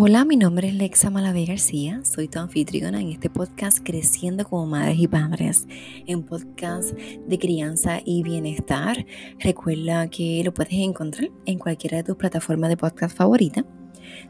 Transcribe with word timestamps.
Hola, 0.00 0.24
mi 0.24 0.36
nombre 0.36 0.68
es 0.68 0.74
Lexa 0.74 1.10
Malavé 1.10 1.44
García, 1.44 2.02
soy 2.04 2.28
tu 2.28 2.38
anfitriona 2.38 3.00
en 3.00 3.08
este 3.08 3.28
podcast 3.28 3.80
Creciendo 3.82 4.44
como 4.44 4.64
Madres 4.64 4.96
y 5.00 5.08
Padres, 5.08 5.66
en 6.06 6.22
podcast 6.22 6.92
de 6.92 7.38
crianza 7.40 7.98
y 8.04 8.22
bienestar. 8.22 9.04
Recuerda 9.40 10.06
que 10.06 10.40
lo 10.44 10.54
puedes 10.54 10.74
encontrar 10.74 11.32
en 11.46 11.58
cualquiera 11.58 11.96
de 11.96 12.04
tus 12.04 12.14
plataformas 12.14 12.70
de 12.70 12.76
podcast 12.76 13.16
favorita. 13.16 13.64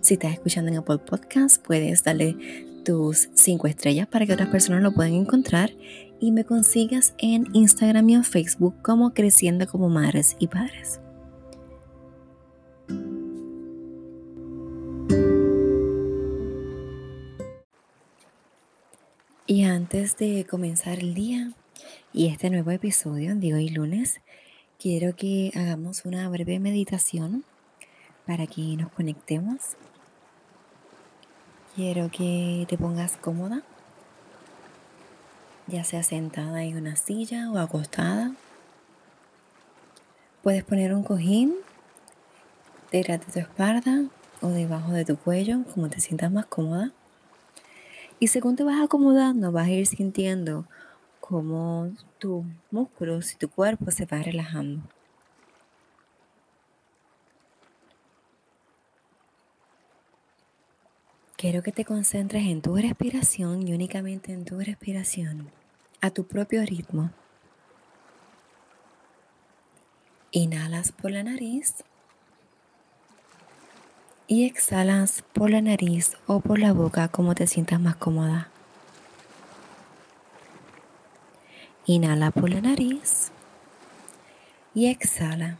Si 0.00 0.14
estás 0.14 0.32
escuchando 0.32 0.70
en 0.70 0.78
Apple 0.78 1.00
Podcast, 1.00 1.62
puedes 1.62 2.02
darle 2.02 2.34
tus 2.82 3.28
cinco 3.34 3.66
estrellas 3.66 4.06
para 4.06 4.24
que 4.24 4.32
otras 4.32 4.48
personas 4.48 4.82
lo 4.82 4.92
puedan 4.92 5.12
encontrar 5.12 5.70
y 6.18 6.32
me 6.32 6.44
consigas 6.44 7.12
en 7.18 7.44
Instagram 7.52 8.08
y 8.08 8.14
en 8.14 8.24
Facebook 8.24 8.80
como 8.80 9.12
Creciendo 9.12 9.66
como 9.66 9.90
Madres 9.90 10.34
y 10.38 10.46
Padres. 10.46 11.02
Y 19.50 19.64
antes 19.64 20.18
de 20.18 20.44
comenzar 20.44 20.98
el 20.98 21.14
día 21.14 21.52
y 22.12 22.26
este 22.26 22.50
nuevo 22.50 22.70
episodio 22.70 23.34
de 23.34 23.54
hoy 23.54 23.70
lunes, 23.70 24.20
quiero 24.78 25.16
que 25.16 25.52
hagamos 25.54 26.04
una 26.04 26.28
breve 26.28 26.58
meditación 26.58 27.44
para 28.26 28.46
que 28.46 28.60
nos 28.76 28.92
conectemos. 28.92 29.78
Quiero 31.74 32.10
que 32.10 32.66
te 32.68 32.76
pongas 32.76 33.16
cómoda, 33.16 33.62
ya 35.66 35.82
sea 35.82 36.02
sentada 36.02 36.62
en 36.64 36.76
una 36.76 36.96
silla 36.96 37.50
o 37.50 37.56
acostada. 37.56 38.34
Puedes 40.42 40.62
poner 40.62 40.92
un 40.92 41.04
cojín 41.04 41.54
detrás 42.92 43.20
de 43.20 43.32
tu 43.32 43.38
espalda 43.38 44.04
o 44.42 44.48
debajo 44.48 44.92
de 44.92 45.06
tu 45.06 45.16
cuello, 45.16 45.64
como 45.72 45.88
te 45.88 46.00
sientas 46.00 46.30
más 46.30 46.44
cómoda. 46.44 46.92
Y 48.20 48.28
según 48.28 48.56
te 48.56 48.64
vas 48.64 48.80
acomodando, 48.80 49.52
vas 49.52 49.68
a 49.68 49.70
ir 49.70 49.86
sintiendo 49.86 50.66
cómo 51.20 51.90
tus 52.18 52.44
músculos 52.70 53.32
y 53.32 53.36
tu 53.36 53.48
cuerpo 53.48 53.90
se 53.90 54.06
va 54.06 54.22
relajando. 54.22 54.82
Quiero 61.36 61.62
que 61.62 61.70
te 61.70 61.84
concentres 61.84 62.46
en 62.46 62.60
tu 62.60 62.74
respiración 62.76 63.68
y 63.68 63.72
únicamente 63.72 64.32
en 64.32 64.44
tu 64.44 64.58
respiración, 64.58 65.52
a 66.00 66.10
tu 66.10 66.24
propio 66.24 66.66
ritmo. 66.66 67.12
Inhalas 70.32 70.90
por 70.90 71.12
la 71.12 71.22
nariz 71.22 71.84
y 74.28 74.44
exhalas 74.44 75.24
por 75.32 75.48
la 75.48 75.62
nariz 75.62 76.16
o 76.26 76.40
por 76.40 76.58
la 76.58 76.74
boca 76.74 77.08
como 77.08 77.34
te 77.34 77.46
sientas 77.46 77.80
más 77.80 77.96
cómoda. 77.96 78.50
Inhala 81.86 82.30
por 82.30 82.50
la 82.50 82.60
nariz 82.60 83.32
y 84.74 84.88
exhala. 84.88 85.56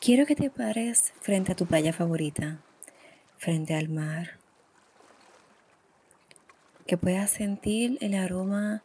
Quiero 0.00 0.26
que 0.26 0.36
te 0.36 0.50
pares 0.50 1.14
frente 1.22 1.52
a 1.52 1.56
tu 1.56 1.64
playa 1.64 1.94
favorita, 1.94 2.58
frente 3.38 3.74
al 3.74 3.88
mar. 3.88 4.32
Que 6.86 6.98
puedas 6.98 7.30
sentir 7.30 7.96
el 8.02 8.14
aroma 8.14 8.82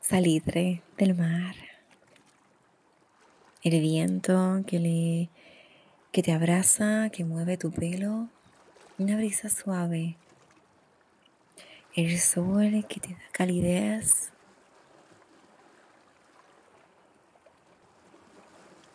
salitre 0.00 0.82
del 0.98 1.14
mar. 1.14 1.54
El 3.62 3.80
viento 3.80 4.64
que 4.66 4.80
le 4.80 5.30
que 6.12 6.22
te 6.22 6.32
abraza, 6.32 7.08
que 7.08 7.24
mueve 7.24 7.56
tu 7.56 7.72
pelo, 7.72 8.28
una 8.98 9.16
brisa 9.16 9.48
suave, 9.48 10.16
el 11.96 12.18
sol 12.18 12.84
que 12.86 13.00
te 13.00 13.14
da 13.14 13.22
calidez, 13.32 14.30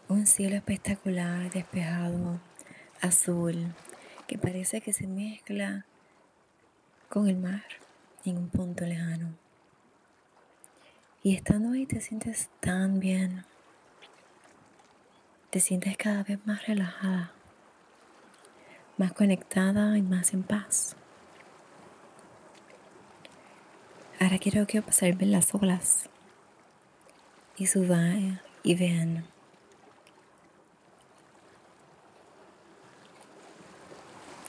un 0.08 0.28
cielo 0.28 0.58
espectacular, 0.58 1.50
despejado, 1.50 2.40
azul, 3.02 3.74
que 4.28 4.38
parece 4.38 4.82
que 4.82 4.94
se 4.94 5.08
mezcla 5.08 5.88
con 7.10 7.28
el 7.28 7.38
mar 7.38 7.66
en 8.26 8.38
un 8.38 8.50
punto 8.50 8.86
lejano. 8.86 9.34
Y 11.24 11.36
estando 11.36 11.72
ahí 11.72 11.88
te 11.88 12.00
sientes 12.00 12.50
tan 12.60 13.00
bien 13.00 13.44
te 15.50 15.60
sientes 15.60 15.96
cada 15.96 16.24
vez 16.24 16.40
más 16.46 16.68
relajada, 16.68 17.32
más 18.98 19.14
conectada 19.14 19.98
y 19.98 20.02
más 20.02 20.34
en 20.34 20.44
paz. 20.44 20.96
Ahora 24.20 24.40
quiero 24.40 24.68
que 24.68 24.80
observen 24.80 25.32
las 25.32 25.54
olas 25.54 26.10
y 27.56 27.68
suban 27.68 28.42
y 28.64 28.76
vean. 28.76 29.26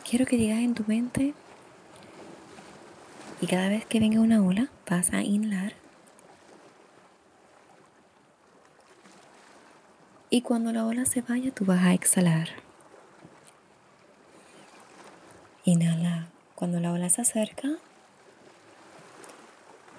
Quiero 0.08 0.24
que 0.24 0.36
digas 0.36 0.58
en 0.60 0.74
tu 0.74 0.84
mente 0.86 1.34
y 3.40 3.46
cada 3.46 3.68
vez 3.68 3.84
que 3.84 4.00
venga 4.00 4.20
una 4.20 4.42
ola 4.42 4.68
vas 4.88 5.12
a 5.12 5.22
inhalar 5.22 5.74
Y 10.30 10.42
cuando 10.42 10.72
la 10.72 10.84
ola 10.84 11.06
se 11.06 11.22
vaya, 11.22 11.50
tú 11.52 11.64
vas 11.64 11.82
a 11.82 11.94
exhalar. 11.94 12.48
Inhala 15.64 16.28
cuando 16.54 16.80
la 16.80 16.92
ola 16.92 17.08
se 17.08 17.22
acerca. 17.22 17.68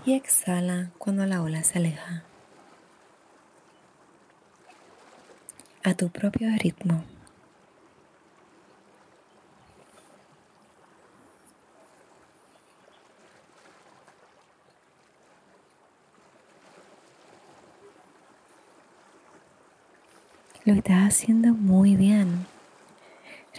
Y 0.05 0.13
exhala 0.13 0.91
cuando 0.99 1.25
la 1.25 1.41
ola 1.41 1.63
se 1.63 1.79
aleja. 1.79 2.23
A 5.83 5.93
tu 5.95 6.09
propio 6.09 6.49
ritmo. 6.61 7.03
Lo 20.69 20.75
estás 20.75 21.01
haciendo 21.07 21.55
muy 21.55 21.95
bien. 21.95 22.45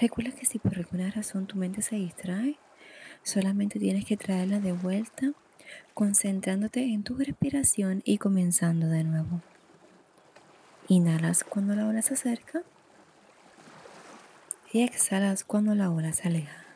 Recuerda 0.01 0.31
que 0.31 0.47
si 0.47 0.61
por 0.61 0.77
alguna 0.79 1.11
razón 1.11 1.49
tu 1.49 1.57
mente 1.57 1.83
se 1.83 1.97
distrae, 1.97 2.57
solamente 3.25 3.81
tienes 3.81 4.05
que 4.05 4.17
traerla 4.17 4.61
de 4.61 4.71
vuelta, 4.71 5.33
concentrándote 5.93 6.85
en 6.85 7.03
tu 7.03 7.17
respiración 7.17 8.01
y 8.05 8.19
comenzando 8.19 8.87
de 8.87 9.03
nuevo. 9.03 9.41
Inhalas 10.87 11.43
cuando 11.43 11.75
la 11.75 11.89
ola 11.89 12.01
se 12.01 12.15
acerca 12.15 12.63
y 14.73 14.83
exhalas 14.83 15.43
cuando 15.43 15.75
la 15.75 15.91
ola 15.91 16.13
se 16.13 16.29
aleja. 16.29 16.70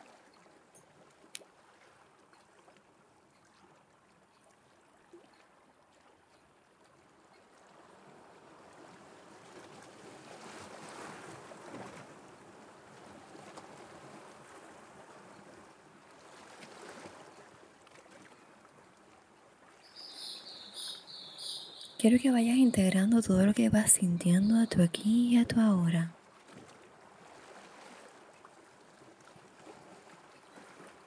Quiero 22.05 22.21
que 22.21 22.29
vayas 22.29 22.57
integrando 22.57 23.23
todo 23.23 23.47
lo 23.47 23.55
que 23.55 23.67
vas 23.69 23.93
sintiendo 23.93 24.59
a 24.59 24.67
tu 24.67 24.83
aquí 24.83 25.29
y 25.33 25.37
a 25.39 25.45
tu 25.45 25.59
ahora. 25.59 26.11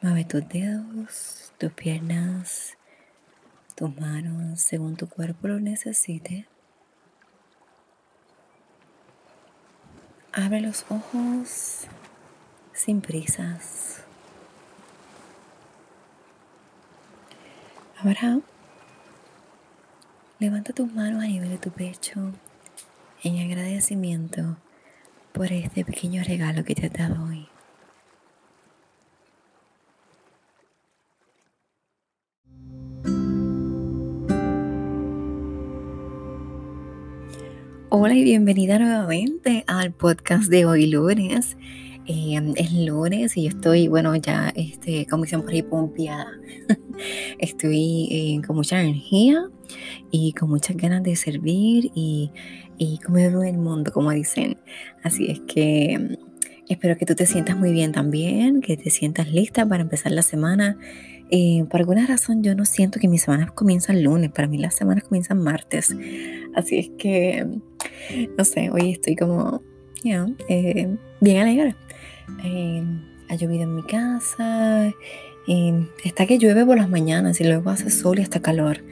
Mueve 0.02 0.24
tus 0.24 0.48
dedos, 0.48 1.52
tus 1.56 1.72
piernas, 1.72 2.76
tus 3.76 3.96
manos 3.96 4.60
según 4.60 4.96
tu 4.96 5.08
cuerpo 5.08 5.46
lo 5.46 5.60
necesite. 5.60 6.48
Abre 10.32 10.60
los 10.60 10.84
ojos 10.90 11.86
sin 12.72 13.00
prisas. 13.02 14.02
Ahora 18.02 18.40
Levanta 20.40 20.73
tus 20.73 20.93
manos 20.94 21.25
a 21.25 21.26
nivel 21.26 21.50
de 21.50 21.58
tu 21.58 21.70
pecho 21.70 22.32
en 23.25 23.38
agradecimiento 23.40 24.56
por 25.32 25.50
este 25.50 25.85
pequeño 25.85 26.23
regalo 26.23 26.62
que 26.64 26.76
te 26.76 26.87
he 26.87 26.90
dado 26.90 27.25
hoy. 27.25 27.49
Hola 37.88 38.14
y 38.14 38.23
bienvenida 38.23 38.79
nuevamente 38.79 39.64
al 39.67 39.91
podcast 39.91 40.49
de 40.49 40.67
hoy 40.67 40.87
lunes. 40.87 41.56
Eh, 42.06 42.41
es 42.55 42.73
lunes 42.73 43.37
y 43.37 43.43
yo 43.43 43.49
estoy, 43.49 43.88
bueno, 43.88 44.14
ya, 44.14 44.52
este, 44.55 45.05
como 45.08 45.25
dicen 45.25 45.43
por 45.43 45.50
ahí. 45.50 45.64
estoy 47.38 48.08
eh, 48.10 48.46
con 48.46 48.56
mucha 48.56 48.80
energía 48.80 49.48
y 50.10 50.32
con 50.32 50.50
muchas 50.50 50.76
ganas 50.76 51.02
de 51.02 51.16
servir 51.16 51.90
y, 51.94 52.30
y 52.78 52.98
comer 52.98 53.32
el 53.46 53.58
mundo, 53.58 53.92
como 53.92 54.10
dicen. 54.12 54.56
Así 55.02 55.30
es 55.30 55.40
que 55.40 55.98
mm, 55.98 56.28
espero 56.68 56.96
que 56.96 57.06
tú 57.06 57.14
te 57.14 57.26
sientas 57.26 57.56
muy 57.56 57.72
bien 57.72 57.92
también, 57.92 58.60
que 58.60 58.76
te 58.76 58.90
sientas 58.90 59.30
lista 59.30 59.66
para 59.66 59.82
empezar 59.82 60.12
la 60.12 60.22
semana. 60.22 60.78
Eh, 61.30 61.64
por 61.70 61.80
alguna 61.80 62.06
razón 62.06 62.42
yo 62.42 62.54
no 62.54 62.64
siento 62.64 62.98
que 62.98 63.08
mis 63.08 63.22
semanas 63.22 63.52
comienzan 63.52 64.02
lunes, 64.02 64.30
para 64.30 64.48
mí 64.48 64.58
las 64.58 64.74
semanas 64.74 65.04
comienzan 65.04 65.42
martes. 65.42 65.94
Así 66.54 66.78
es 66.78 66.90
que, 66.98 67.46
no 68.36 68.44
sé, 68.44 68.70
hoy 68.70 68.92
estoy 68.92 69.16
como, 69.16 69.62
eh, 70.04 70.96
bien 71.20 71.38
alegre. 71.38 71.74
Eh, 72.44 72.82
ha 73.28 73.34
llovido 73.34 73.64
en 73.64 73.74
mi 73.74 73.82
casa, 73.82 74.92
está 76.04 76.26
que 76.26 76.38
llueve 76.38 76.64
por 76.66 76.76
las 76.76 76.90
mañanas 76.90 77.40
y 77.40 77.44
luego 77.44 77.70
hace 77.70 77.90
sol 77.90 78.18
y 78.18 78.22
hasta 78.22 78.40
calor. 78.40 78.82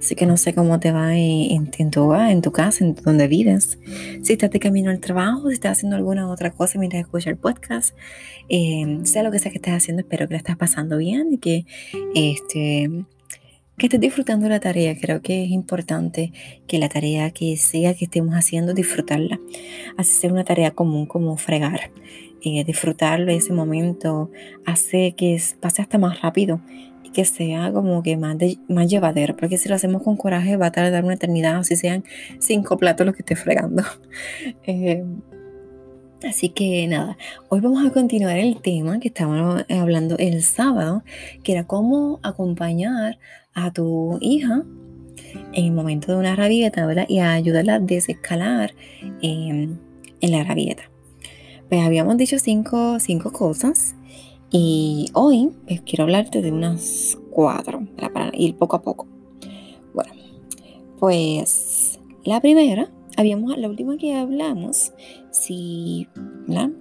Así 0.00 0.14
que 0.14 0.26
no 0.26 0.36
sé 0.36 0.54
cómo 0.54 0.80
te 0.80 0.92
va 0.92 1.16
en, 1.16 1.70
tu 1.90 2.02
hogar, 2.02 2.30
en 2.30 2.42
tu 2.42 2.52
casa, 2.52 2.84
en 2.84 2.94
donde 2.94 3.28
vives. 3.28 3.78
Si 4.22 4.32
estás 4.32 4.50
de 4.50 4.58
camino 4.58 4.90
al 4.90 4.98
trabajo, 4.98 5.48
si 5.48 5.54
estás 5.54 5.78
haciendo 5.78 5.96
alguna 5.96 6.28
otra 6.28 6.50
cosa 6.50 6.78
mientras 6.78 7.02
escuchas 7.02 7.28
el 7.28 7.36
podcast, 7.36 7.94
eh, 8.48 9.00
sea 9.04 9.22
lo 9.22 9.30
que 9.30 9.38
sea 9.38 9.52
que 9.52 9.58
estés 9.58 9.74
haciendo, 9.74 10.00
espero 10.00 10.26
que 10.26 10.34
la 10.34 10.38
estés 10.38 10.56
pasando 10.56 10.96
bien 10.96 11.34
y 11.34 11.38
que, 11.38 11.66
este, 12.14 12.90
que 13.76 13.86
estés 13.86 14.00
disfrutando 14.00 14.48
la 14.48 14.58
tarea. 14.58 14.96
Creo 14.98 15.20
que 15.20 15.44
es 15.44 15.50
importante 15.50 16.32
que 16.66 16.78
la 16.78 16.88
tarea 16.88 17.30
que 17.30 17.56
sea 17.56 17.94
que 17.94 18.06
estemos 18.06 18.34
haciendo, 18.34 18.74
disfrutarla. 18.74 19.38
Así 19.96 20.12
sea 20.12 20.32
una 20.32 20.44
tarea 20.44 20.70
común 20.70 21.06
como 21.06 21.36
fregar. 21.36 21.90
Eh, 22.42 22.64
disfrutarlo 22.64 23.30
ese 23.32 23.52
momento 23.52 24.30
hace 24.64 25.12
que 25.12 25.40
pase 25.60 25.82
hasta 25.82 25.98
más 25.98 26.22
rápido 26.22 26.60
y 27.04 27.10
que 27.10 27.24
sea 27.26 27.70
como 27.72 28.02
que 28.02 28.16
más, 28.16 28.36
más 28.68 28.88
llevadero, 28.88 29.36
porque 29.36 29.58
si 29.58 29.68
lo 29.68 29.74
hacemos 29.74 30.02
con 30.02 30.16
coraje 30.16 30.56
va 30.56 30.66
a 30.66 30.72
tardar 30.72 31.04
una 31.04 31.14
eternidad, 31.14 31.58
o 31.58 31.64
si 31.64 31.76
sean 31.76 32.04
cinco 32.38 32.78
platos 32.78 33.06
los 33.06 33.14
que 33.14 33.22
esté 33.22 33.36
fregando. 33.36 33.82
Eh, 34.66 35.04
así 36.26 36.50
que 36.50 36.86
nada, 36.86 37.16
hoy 37.48 37.60
vamos 37.60 37.84
a 37.84 37.90
continuar 37.90 38.38
el 38.38 38.60
tema 38.60 39.00
que 39.00 39.08
estábamos 39.08 39.64
hablando 39.68 40.16
el 40.18 40.42
sábado, 40.42 41.02
que 41.42 41.52
era 41.52 41.66
cómo 41.66 42.20
acompañar 42.22 43.18
a 43.54 43.72
tu 43.72 44.18
hija 44.20 44.64
en 45.52 45.64
el 45.64 45.72
momento 45.72 46.12
de 46.12 46.18
una 46.18 46.36
rabieta. 46.36 46.86
Y 47.08 47.20
ayudarla 47.20 47.74
a 47.74 47.80
desescalar 47.80 48.74
eh, 49.22 49.68
en 50.20 50.30
la 50.32 50.44
rabieta. 50.44 50.89
Pues 51.70 51.82
habíamos 51.82 52.16
dicho 52.16 52.36
cinco, 52.40 52.98
cosas 53.32 53.94
y 54.50 55.08
hoy 55.12 55.52
pues, 55.68 55.80
quiero 55.82 56.02
hablarte 56.02 56.42
de 56.42 56.50
unas 56.50 57.16
cuatro 57.30 57.86
para 58.12 58.32
ir 58.34 58.56
poco 58.56 58.74
a 58.74 58.82
poco. 58.82 59.06
Bueno, 59.94 60.12
pues 60.98 62.00
la 62.24 62.40
primera, 62.40 62.90
habíamos, 63.16 63.56
la 63.56 63.68
última 63.68 63.96
que 63.98 64.16
hablamos, 64.16 64.92
si 65.30 66.08
no 66.48 66.72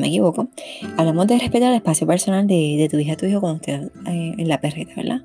me 0.00 0.08
equivoco, 0.08 0.48
hablamos 0.96 1.28
de 1.28 1.38
respetar 1.38 1.70
el 1.70 1.76
espacio 1.76 2.04
personal 2.08 2.48
de, 2.48 2.88
tu 2.90 2.98
hija, 2.98 3.16
tu 3.16 3.26
hijo 3.26 3.40
cuando 3.40 3.58
esté 3.58 3.74
eh, 3.74 4.34
en 4.36 4.48
la 4.48 4.60
perrita, 4.60 4.94
¿verdad? 4.96 5.22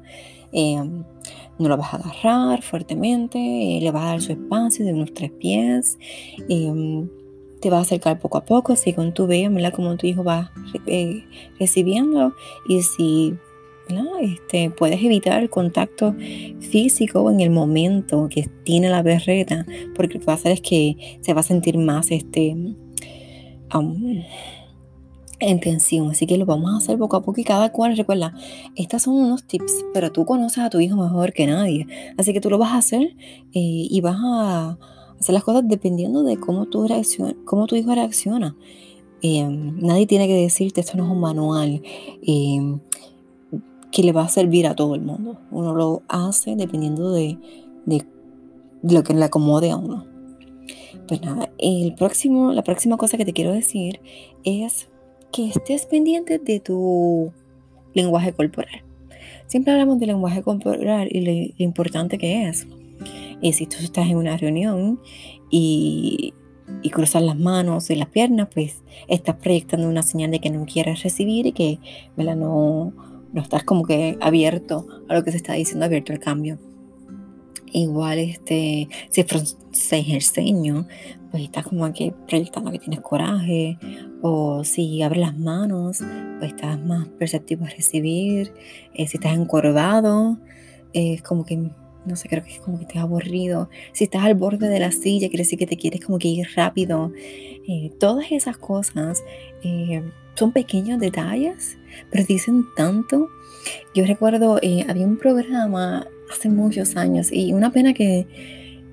Eh, 0.51 0.77
no 1.57 1.67
lo 1.67 1.77
vas 1.77 1.95
a 1.95 1.97
agarrar 1.97 2.61
fuertemente, 2.61 3.39
eh, 3.39 3.81
le 3.81 3.89
vas 3.89 4.03
a 4.03 4.07
dar 4.09 4.21
su 4.21 4.33
espacio 4.33 4.85
de 4.85 4.93
unos 4.93 5.15
tres 5.15 5.31
pies 5.31 5.97
te 7.63 7.69
va 7.69 7.77
a 7.77 7.81
acercar 7.81 8.19
poco 8.19 8.37
a 8.37 8.43
poco, 8.43 8.75
con 8.93 9.13
tu 9.13 9.25
veas, 9.25 9.51
¿verdad? 9.53 9.71
Como 9.71 9.95
tu 9.95 10.05
hijo 10.05 10.21
va 10.21 10.51
eh, 10.85 11.23
recibiendo 11.57 12.35
y 12.67 12.81
si 12.81 13.35
Este, 14.19 14.69
puedes 14.69 15.01
evitar 15.01 15.41
el 15.41 15.49
contacto 15.49 16.13
físico 16.59 17.31
en 17.31 17.39
el 17.39 17.51
momento 17.51 18.27
que 18.29 18.49
tiene 18.65 18.89
la 18.89 19.01
berreta, 19.01 19.65
porque 19.95 20.15
lo 20.15 20.19
que 20.19 20.25
va 20.25 20.33
a 20.33 20.35
hacer 20.35 20.51
es 20.51 20.61
que 20.61 21.19
se 21.21 21.33
va 21.33 21.39
a 21.39 21.43
sentir 21.43 21.77
más 21.77 22.11
este, 22.11 22.49
en 25.39 25.59
tensión. 25.61 26.09
Así 26.11 26.27
que 26.27 26.37
lo 26.37 26.45
vamos 26.45 26.73
a 26.73 26.77
hacer 26.77 26.97
poco 26.97 27.15
a 27.15 27.21
poco 27.21 27.39
y 27.39 27.45
cada 27.45 27.71
cual, 27.71 27.95
recuerda, 27.95 28.33
estos 28.75 29.03
son 29.03 29.15
unos 29.15 29.45
tips, 29.45 29.85
pero 29.93 30.11
tú 30.11 30.25
conoces 30.25 30.59
a 30.59 30.69
tu 30.69 30.81
hijo 30.81 30.97
mejor 30.97 31.31
que 31.31 31.47
nadie. 31.47 31.87
Así 32.17 32.33
que 32.33 32.41
tú 32.41 32.49
lo 32.49 32.57
vas 32.57 32.73
a 32.73 32.77
hacer 32.79 33.15
eh, 33.53 33.87
y 33.89 34.01
vas 34.01 34.17
a 34.21 34.77
hacer 35.23 35.33
las 35.33 35.43
cosas 35.43 35.67
dependiendo 35.67 36.23
de 36.23 36.37
cómo 36.37 36.65
tu, 36.65 36.85
cómo 37.45 37.65
tu 37.65 37.75
hijo 37.75 37.95
reacciona. 37.95 38.55
Em, 39.21 39.79
nadie 39.79 40.05
tiene 40.05 40.27
que 40.27 40.35
decirte, 40.35 40.81
esto 40.81 40.97
no 40.97 41.05
es 41.05 41.09
un 41.09 41.21
manual 41.21 41.81
em, 42.21 42.79
que 43.89 44.03
le 44.03 44.11
va 44.11 44.23
a 44.23 44.29
servir 44.29 44.67
a 44.67 44.75
todo 44.75 44.95
el 44.95 45.01
mundo. 45.01 45.39
Uno 45.49 45.73
lo 45.73 46.01
hace 46.09 46.57
dependiendo 46.57 47.13
de, 47.13 47.37
de, 47.85 48.05
lo 48.83 49.03
que 49.03 49.13
le 49.13 49.23
acomode 49.23 49.71
a 49.71 49.77
uno. 49.77 50.05
Pues 51.07 51.21
nada, 51.21 51.49
el 51.57 51.95
próximo, 51.95 52.51
la 52.51 52.63
próxima 52.63 52.97
cosa 52.97 53.17
que 53.17 53.25
te 53.25 53.33
quiero 53.33 53.53
decir 53.53 54.01
es 54.43 54.89
que 55.31 55.47
estés 55.47 55.85
pendiente 55.85 56.37
de 56.37 56.59
tu 56.59 57.31
lenguaje 57.93 58.33
corporal. 58.33 58.83
Siempre 59.47 59.71
hablamos 59.71 59.99
del 59.99 60.09
lenguaje 60.09 60.43
corporal 60.43 61.07
y 61.09 61.21
lo 61.21 61.53
importante 61.59 62.17
que 62.17 62.49
es. 62.49 62.67
Y 63.41 63.53
si 63.53 63.65
tú 63.67 63.77
estás 63.81 64.07
en 64.07 64.17
una 64.17 64.37
reunión 64.37 64.99
y, 65.49 66.33
y 66.81 66.89
cruzas 66.89 67.21
las 67.23 67.37
manos 67.37 67.89
y 67.89 67.95
las 67.95 68.09
piernas, 68.09 68.47
pues 68.53 68.83
estás 69.07 69.35
proyectando 69.35 69.87
una 69.87 70.03
señal 70.03 70.31
de 70.31 70.39
que 70.39 70.49
no 70.49 70.65
quieres 70.65 71.03
recibir 71.03 71.47
y 71.47 71.51
que 71.51 71.79
No, 72.17 72.93
no 73.33 73.41
estás 73.41 73.63
como 73.63 73.83
que 73.83 74.17
abierto 74.21 74.87
a 75.09 75.15
lo 75.15 75.23
que 75.23 75.31
se 75.31 75.37
está 75.37 75.53
diciendo, 75.53 75.85
abierto 75.85 76.13
al 76.13 76.19
cambio. 76.19 76.59
Igual, 77.73 78.19
este, 78.19 78.87
si 79.09 79.25
se 79.71 79.99
el 79.99 80.21
ceño, 80.21 80.87
pues 81.31 81.45
estás 81.45 81.65
como 81.65 81.91
que 81.91 82.13
proyectando 82.27 82.71
que 82.71 82.77
tienes 82.77 82.99
coraje. 83.01 83.79
O 84.21 84.63
si 84.63 85.01
abres 85.01 85.21
las 85.21 85.37
manos, 85.37 86.03
pues 86.37 86.51
estás 86.51 86.79
más 86.79 87.07
perceptivo 87.07 87.65
a 87.65 87.69
recibir. 87.69 88.53
Eh, 88.93 89.07
si 89.07 89.17
estás 89.17 89.35
encorvado, 89.35 90.37
es 90.93 91.23
como 91.23 91.43
que 91.43 91.71
no 92.05 92.15
sé, 92.15 92.27
creo 92.29 92.43
que 92.43 92.51
es 92.51 92.59
como 92.59 92.79
que 92.79 92.85
te 92.85 92.99
aburrido. 92.99 93.69
Si 93.93 94.03
estás 94.03 94.23
al 94.23 94.35
borde 94.35 94.69
de 94.69 94.79
la 94.79 94.91
silla, 94.91 95.29
quiere 95.29 95.43
decir 95.43 95.59
que 95.59 95.67
te 95.67 95.77
quieres 95.77 96.05
como 96.05 96.19
que 96.19 96.27
ir 96.27 96.47
rápido. 96.55 97.11
Eh, 97.67 97.91
todas 97.99 98.31
esas 98.31 98.57
cosas 98.57 99.23
eh, 99.63 100.03
son 100.35 100.51
pequeños 100.51 100.99
detalles, 100.99 101.77
pero 102.11 102.25
dicen 102.25 102.65
tanto. 102.75 103.29
Yo 103.95 104.05
recuerdo, 104.05 104.59
eh, 104.61 104.85
había 104.87 105.05
un 105.05 105.17
programa 105.17 106.07
hace 106.31 106.49
muchos 106.49 106.95
años 106.97 107.31
y 107.31 107.53
una 107.53 107.71
pena 107.71 107.93
que, 107.93 108.27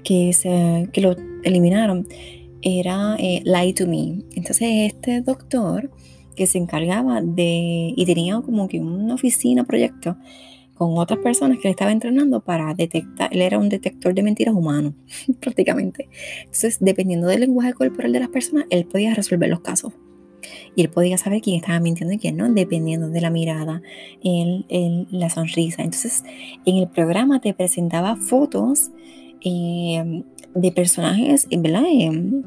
que, 0.04 0.32
se, 0.32 0.88
que 0.92 1.00
lo 1.00 1.16
eliminaron. 1.42 2.06
Era 2.62 3.16
Lie 3.16 3.72
to 3.72 3.86
Me. 3.86 4.22
Entonces 4.36 4.92
este 4.92 5.22
doctor 5.22 5.90
que 6.36 6.46
se 6.46 6.58
encargaba 6.58 7.20
de, 7.20 7.92
y 7.96 8.06
tenía 8.06 8.40
como 8.40 8.68
que 8.68 8.80
una 8.80 9.14
oficina, 9.14 9.64
proyecto, 9.64 10.16
con 10.80 10.96
otras 10.96 11.18
personas 11.18 11.58
que 11.58 11.64
le 11.64 11.72
estaba 11.72 11.92
entrenando 11.92 12.40
para 12.40 12.72
detectar, 12.72 13.28
él 13.34 13.42
era 13.42 13.58
un 13.58 13.68
detector 13.68 14.14
de 14.14 14.22
mentiras 14.22 14.54
humano, 14.54 14.94
prácticamente. 15.40 16.08
Entonces, 16.38 16.78
dependiendo 16.80 17.26
del 17.26 17.40
lenguaje 17.40 17.74
corporal 17.74 18.14
de 18.14 18.20
las 18.20 18.30
personas, 18.30 18.64
él 18.70 18.86
podía 18.86 19.12
resolver 19.12 19.50
los 19.50 19.60
casos. 19.60 19.92
Y 20.74 20.80
él 20.80 20.88
podía 20.88 21.18
saber 21.18 21.42
quién 21.42 21.56
estaba 21.56 21.80
mintiendo 21.80 22.14
y 22.14 22.18
quién 22.18 22.38
no, 22.38 22.50
dependiendo 22.50 23.10
de 23.10 23.20
la 23.20 23.28
mirada, 23.28 23.82
en, 24.24 25.06
la 25.10 25.28
sonrisa. 25.28 25.82
Entonces, 25.82 26.24
en 26.64 26.76
el 26.78 26.88
programa 26.88 27.42
te 27.42 27.52
presentaba 27.52 28.16
fotos 28.16 28.90
eh, 29.44 30.22
de 30.54 30.72
personajes, 30.72 31.46
¿verdad? 31.58 31.84
Eh, 31.92 32.42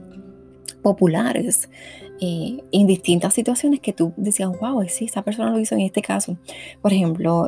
populares 0.82 1.70
eh, 2.20 2.64
en 2.72 2.88
distintas 2.88 3.36
situaciones 3.36 3.80
que 3.80 3.94
tú 3.94 4.12
decías, 4.18 4.50
wow, 4.60 4.84
sí, 4.88 5.06
esa 5.06 5.22
persona 5.22 5.52
lo 5.52 5.60
hizo 5.60 5.76
en 5.76 5.82
este 5.82 6.02
caso. 6.02 6.36
Por 6.82 6.94
ejemplo, 6.94 7.48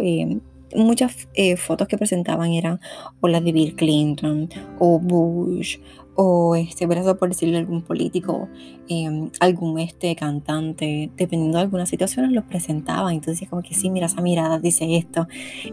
muchas 0.75 1.27
eh, 1.34 1.58
fotos 1.58 1.88
que 1.88 1.98
presentaban 1.98 2.53
eran 2.53 2.79
o 3.22 3.27
las 3.27 3.44
de 3.44 3.51
Bill 3.51 3.75
Clinton 3.75 4.50
o 4.79 5.00
Bush 5.00 5.77
o 6.15 6.55
este 6.55 6.86
brazo 6.86 7.17
por 7.17 7.29
decirle 7.29 7.58
algún 7.58 7.82
político, 7.82 8.48
em, 8.88 9.29
algún 9.39 9.79
este 9.79 10.15
cantante, 10.15 11.12
dependiendo 11.17 11.58
de 11.58 11.63
algunas 11.63 11.89
situaciones 11.89 12.32
los 12.32 12.46
presentaban. 12.46 13.13
Entonces 13.13 13.50
como 13.50 13.62
que 13.62 13.75
sí, 13.75 13.89
mira 13.89 14.05
esa 14.08 14.22
mirada, 14.22 14.60
dice 14.60 14.96
esto. 14.96 15.27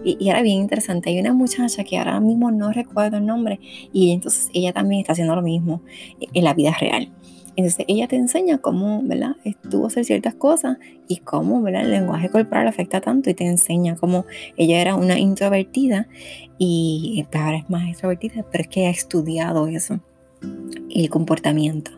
Y, 0.05 0.17
y, 0.19 0.31
era 0.31 0.43
bien 0.43 0.61
interesante. 0.61 1.11
Hay 1.11 1.21
una 1.21 1.33
muchacha 1.33 1.85
que 1.85 1.99
ahora 1.99 2.19
mismo 2.21 2.51
no 2.51 2.73
recuerdo 2.73 3.19
el 3.19 3.27
nombre 3.27 3.61
y 3.93 4.11
entonces 4.11 4.51
ella 4.53 4.73
también 4.73 5.01
está 5.01 5.13
haciendo 5.13 5.37
lo 5.37 5.43
mismo 5.43 5.83
en 6.33 6.45
la 6.45 6.55
vida 6.55 6.75
real. 6.79 7.13
Entonces 7.57 7.85
ella 7.89 8.09
te 8.09 8.17
enseña 8.17 8.59
cómo, 8.59 9.03
¿verdad? 9.03 9.37
Estuvo 9.45 9.87
hacer 9.87 10.05
ciertas 10.05 10.35
cosas 10.35 10.79
y 11.07 11.19
cómo, 11.19 11.61
¿verdad? 11.61 11.83
El 11.83 11.91
lenguaje 11.91 12.31
corporal 12.31 12.67
afecta 12.67 13.01
tanto 13.01 13.29
y 13.29 13.35
te 13.35 13.45
enseña 13.45 13.97
cómo 13.97 14.25
ella 14.57 14.81
era 14.81 14.97
una 14.97 15.19
introvertida 15.19 16.09
y 16.59 17.27
ahora 17.35 17.59
es 17.59 17.69
más 17.69 17.89
extrovertida, 17.89 18.45
pero 18.51 18.63
es 18.63 18.69
que 18.69 18.87
ha 18.87 18.91
estudiado 18.91 19.67
eso. 19.67 20.01
el 20.91 21.09
comportamiento. 21.09 21.91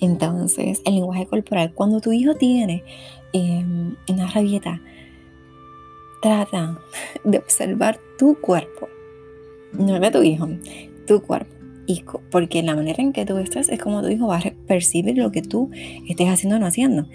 Entonces, 0.00 0.82
el 0.84 0.94
lenguaje 0.94 1.26
corporal, 1.26 1.72
cuando 1.74 2.00
tu 2.00 2.12
hijo 2.12 2.34
tiene 2.34 2.82
em, 3.32 3.94
una 4.08 4.26
rabieta, 4.28 4.80
trata 6.22 6.78
de 7.24 7.38
observar 7.38 8.00
tu 8.18 8.40
cuerpo, 8.40 8.88
no 9.72 10.00
de 10.00 10.10
tu 10.10 10.22
hijo, 10.22 10.48
tu 11.06 11.20
cuerpo. 11.22 11.53
Y 11.86 12.04
porque 12.30 12.62
la 12.62 12.74
manera 12.74 13.02
en 13.02 13.12
que 13.12 13.26
tú 13.26 13.36
estás 13.38 13.68
es 13.68 13.78
como 13.78 14.02
tu 14.02 14.08
hijo 14.08 14.26
va 14.26 14.38
a 14.38 14.52
percibir 14.66 15.16
lo 15.18 15.30
que 15.30 15.42
tú 15.42 15.70
estés 16.08 16.28
haciendo 16.28 16.56
o 16.56 16.58
no 16.58 16.66
haciendo. 16.66 17.06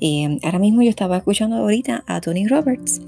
Em, 0.00 0.38
ahora 0.42 0.58
mismo 0.58 0.82
yo 0.82 0.90
estaba 0.90 1.16
escuchando 1.16 1.56
ahorita 1.56 2.04
a 2.06 2.20
Tony 2.20 2.46
Roberts, 2.46 3.00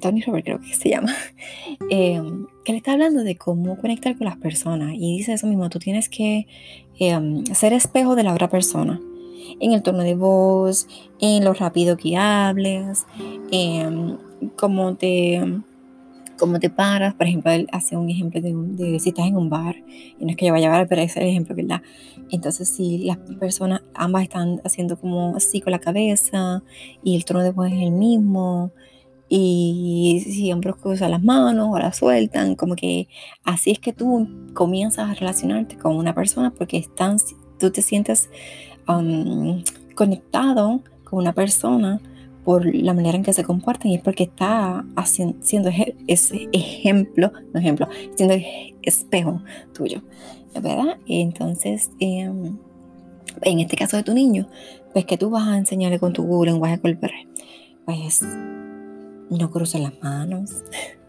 Tony 0.00 0.22
Roberts 0.22 0.44
creo 0.44 0.60
que 0.60 0.74
se 0.74 0.90
llama, 0.90 1.12
em, 1.90 2.46
que 2.64 2.72
le 2.72 2.78
está 2.78 2.92
hablando 2.92 3.24
de 3.24 3.36
cómo 3.36 3.76
conectar 3.78 4.16
con 4.16 4.26
las 4.26 4.36
personas. 4.36 4.94
Y 4.94 5.18
dice 5.18 5.32
eso 5.32 5.46
mismo, 5.46 5.68
tú 5.70 5.78
tienes 5.78 6.08
que 6.08 6.46
em, 6.98 7.44
ser 7.46 7.72
espejo 7.72 8.14
de 8.14 8.22
la 8.22 8.32
otra 8.32 8.48
persona. 8.48 9.00
En 9.60 9.72
el 9.72 9.82
tono 9.82 10.02
de 10.02 10.14
voz, 10.14 10.86
en 11.20 11.44
lo 11.44 11.54
rápido 11.54 11.96
que 11.96 12.16
hables, 12.16 13.06
en 13.50 14.18
cómo 14.56 14.94
te 14.96 15.40
cómo 16.38 16.58
te 16.58 16.70
paras, 16.70 17.14
por 17.14 17.26
ejemplo, 17.26 17.50
él 17.50 17.68
hace 17.72 17.96
un 17.96 18.08
ejemplo 18.08 18.40
de, 18.40 18.98
si 19.00 19.10
estás 19.10 19.26
en 19.26 19.36
un 19.36 19.50
bar, 19.50 19.76
y 20.18 20.24
no 20.24 20.30
es 20.30 20.36
que 20.36 20.46
yo 20.46 20.52
vaya 20.52 20.68
a 20.68 20.70
llevar, 20.70 20.88
pero 20.88 21.02
ese 21.02 21.20
es 21.20 21.24
el 21.24 21.30
ejemplo, 21.30 21.54
¿verdad? 21.54 21.82
Entonces, 22.30 22.68
si 22.68 22.98
las 22.98 23.18
personas, 23.38 23.82
ambas 23.94 24.22
están 24.22 24.60
haciendo 24.64 24.98
como 24.98 25.36
así 25.36 25.60
con 25.60 25.72
la 25.72 25.78
cabeza, 25.78 26.62
y 27.02 27.16
el 27.16 27.24
tono 27.24 27.42
de 27.42 27.50
voz 27.50 27.68
es 27.68 27.82
el 27.82 27.90
mismo, 27.90 28.72
y 29.28 30.22
siempre 30.24 30.72
cruzan 30.72 31.10
las 31.10 31.22
manos 31.22 31.68
o 31.70 31.78
las 31.78 31.96
sueltan, 31.98 32.54
como 32.54 32.74
que 32.76 33.08
así 33.44 33.70
es 33.70 33.78
que 33.78 33.92
tú 33.92 34.28
comienzas 34.54 35.10
a 35.10 35.14
relacionarte 35.14 35.76
con 35.76 35.96
una 35.96 36.14
persona 36.14 36.50
porque 36.50 36.78
están, 36.78 37.18
tú 37.58 37.70
te 37.70 37.82
sientes 37.82 38.30
um, 38.88 39.62
conectado 39.94 40.80
con 41.04 41.18
una 41.18 41.34
persona 41.34 42.00
por 42.48 42.64
la 42.64 42.94
manera 42.94 43.14
en 43.14 43.22
que 43.22 43.34
se 43.34 43.44
comportan 43.44 43.90
y 43.90 43.96
es 43.96 44.00
porque 44.00 44.22
está 44.22 44.82
haciendo, 44.96 45.36
siendo 45.42 45.70
ese 46.06 46.48
ejemplo, 46.50 47.30
no 47.52 47.60
ejemplo, 47.60 47.86
siendo 48.16 48.36
espejo 48.80 49.42
tuyo, 49.74 50.00
¿verdad? 50.54 50.96
Entonces, 51.06 51.90
em, 52.00 52.56
en 53.42 53.60
este 53.60 53.76
caso 53.76 53.98
de 53.98 54.02
tu 54.02 54.14
niño, 54.14 54.48
pues 54.94 55.04
que 55.04 55.18
tú 55.18 55.28
vas 55.28 55.46
a 55.46 55.58
enseñarle 55.58 55.98
con 55.98 56.14
tu 56.14 56.42
lenguaje 56.42 56.80
corporal, 56.80 57.28
pues 57.84 58.22
no 59.28 59.50
cruces 59.50 59.82
las 59.82 60.02
manos, 60.02 60.50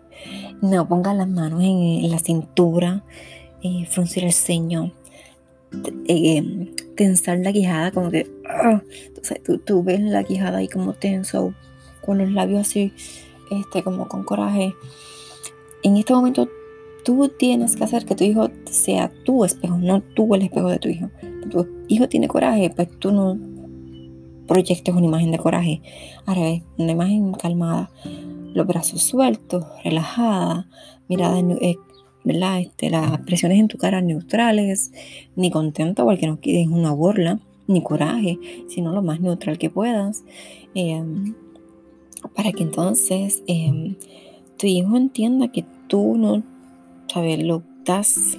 no 0.62 0.90
pongas 0.90 1.16
las 1.16 1.30
manos 1.30 1.64
en, 1.64 2.12
la 2.12 2.20
cintura, 2.20 3.06
eh, 3.64 3.86
fruncir 3.86 4.26
el 4.26 4.34
ceño, 4.34 4.92
eh, 6.08 6.74
tensar 6.96 7.40
la 7.40 7.54
quijada, 7.54 7.92
como 7.92 8.12
que 8.12 8.28
ah, 8.48 8.82
tú, 9.66 9.84
ves 9.84 10.00
la 10.02 10.24
quijada 10.24 10.60
ahí 10.60 10.68
como 10.68 10.94
tenso, 10.94 11.54
con 12.06 12.18
los 12.18 12.32
labios 12.32 12.62
así, 12.62 12.94
este, 13.52 13.84
como 13.84 14.08
con 14.08 14.24
coraje. 14.24 14.74
En 15.84 15.98
este 15.98 16.14
momento 16.14 16.50
tú 17.04 17.30
tienes 17.30 17.76
que 17.76 17.84
hacer 17.84 18.06
que 18.06 18.16
tu 18.16 18.24
hijo 18.24 18.50
sea 18.66 19.12
tu 19.24 19.46
espejo, 19.46 19.78
no 19.78 20.02
tú 20.02 20.36
el 20.36 20.44
espejo 20.44 20.70
de 20.70 20.80
tu 20.80 20.90
hijo. 20.90 21.10
Tu 21.50 21.68
hijo 21.88 22.10
tiene 22.10 22.28
coraje, 22.28 22.70
pues 22.76 22.90
tú 23.00 23.12
no 23.12 23.38
proyectes 24.48 24.94
una 24.94 25.06
imagen 25.06 25.32
de 25.32 25.38
coraje. 25.38 25.82
Ahora 26.26 26.42
ves, 26.42 26.64
una 26.78 26.92
imagen 26.92 27.34
calmada, 27.34 27.92
los 28.54 28.68
brazos 28.68 29.02
sueltos, 29.02 29.64
relajada, 29.84 30.68
mirada 31.08 31.40
eh, 31.40 31.78
¿verdad? 32.24 32.60
Este, 32.60 32.90
las 32.90 33.14
expresiones 33.14 33.60
en 33.60 33.68
tu 33.68 33.78
cara 33.78 34.02
neutrales, 34.02 34.92
ni 35.36 35.52
contento 35.52 36.06
porque 36.06 36.28
no 36.28 36.40
quieres 36.40 36.68
una 36.68 36.92
burla, 36.92 37.40
ni 37.68 37.82
coraje, 37.84 38.40
sino 38.68 38.92
lo 38.92 39.02
más 39.02 39.22
neutral 39.22 39.58
que 39.58 39.70
puedas, 39.70 40.24
em, 40.74 41.36
para 42.36 42.52
que 42.52 42.64
entonces 42.64 43.44
em, 43.48 43.96
tu 44.58 44.68
hijo 44.68 44.98
entienda 44.98 45.50
que 45.50 45.64
tú 45.88 46.18
no, 46.18 46.44
¿sabes? 47.14 47.44
Lo 47.44 47.64
das, 47.86 48.38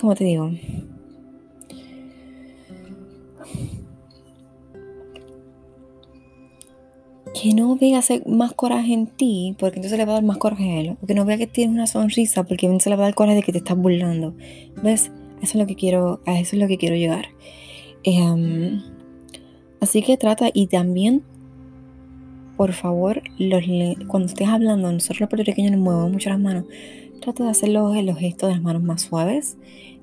¿cómo 0.00 0.14
te 0.14 0.24
digo? 0.24 0.50
Que 7.34 7.54
no 7.54 7.76
vea 7.76 8.00
más 8.26 8.52
coraje 8.54 8.92
en 8.92 9.06
ti, 9.06 9.54
porque 9.58 9.76
entonces 9.76 9.98
le 9.98 10.04
va 10.04 10.12
a 10.12 10.14
dar 10.14 10.24
más 10.24 10.38
coraje 10.38 10.70
a 10.70 10.80
él. 10.80 10.96
O 11.00 11.06
que 11.06 11.14
no 11.14 11.24
vea 11.24 11.38
que 11.38 11.46
tienes 11.46 11.74
una 11.74 11.86
sonrisa, 11.86 12.44
porque 12.44 12.66
entonces 12.66 12.90
le 12.90 12.96
va 12.96 13.04
a 13.04 13.06
dar 13.06 13.14
coraje 13.14 13.36
de 13.36 13.42
que 13.42 13.52
te 13.52 13.58
estás 13.58 13.76
burlando. 13.76 14.34
¿Ves? 14.82 15.10
Eso 15.42 15.52
es 15.52 15.54
lo 15.54 15.66
que 15.66 15.76
quiero, 15.76 16.20
a 16.26 16.38
eso 16.38 16.56
es 16.56 16.62
lo 16.62 16.68
que 16.68 16.76
quiero 16.76 16.96
llegar. 16.96 17.26
Em, 18.02 18.82
así 19.80 20.02
que 20.02 20.16
trata 20.16 20.50
y 20.52 20.66
también, 20.66 21.22
por 22.56 22.72
favor, 22.72 23.22
los, 23.38 23.62
cuando 24.08 24.26
estés 24.26 24.48
hablando, 24.48 24.92
nosotros 24.92 25.20
los 25.20 25.28
puertorriqueños 25.28 25.72
nos 25.72 25.80
movemos 25.80 26.12
mucho 26.12 26.30
las 26.30 26.40
manos. 26.40 26.64
Trata 27.20 27.44
de 27.44 27.50
hacer 27.50 27.68
los, 27.70 27.94
gestos 28.18 28.48
de 28.48 28.54
las 28.54 28.62
manos 28.62 28.82
más 28.82 29.02
suaves, 29.02 29.56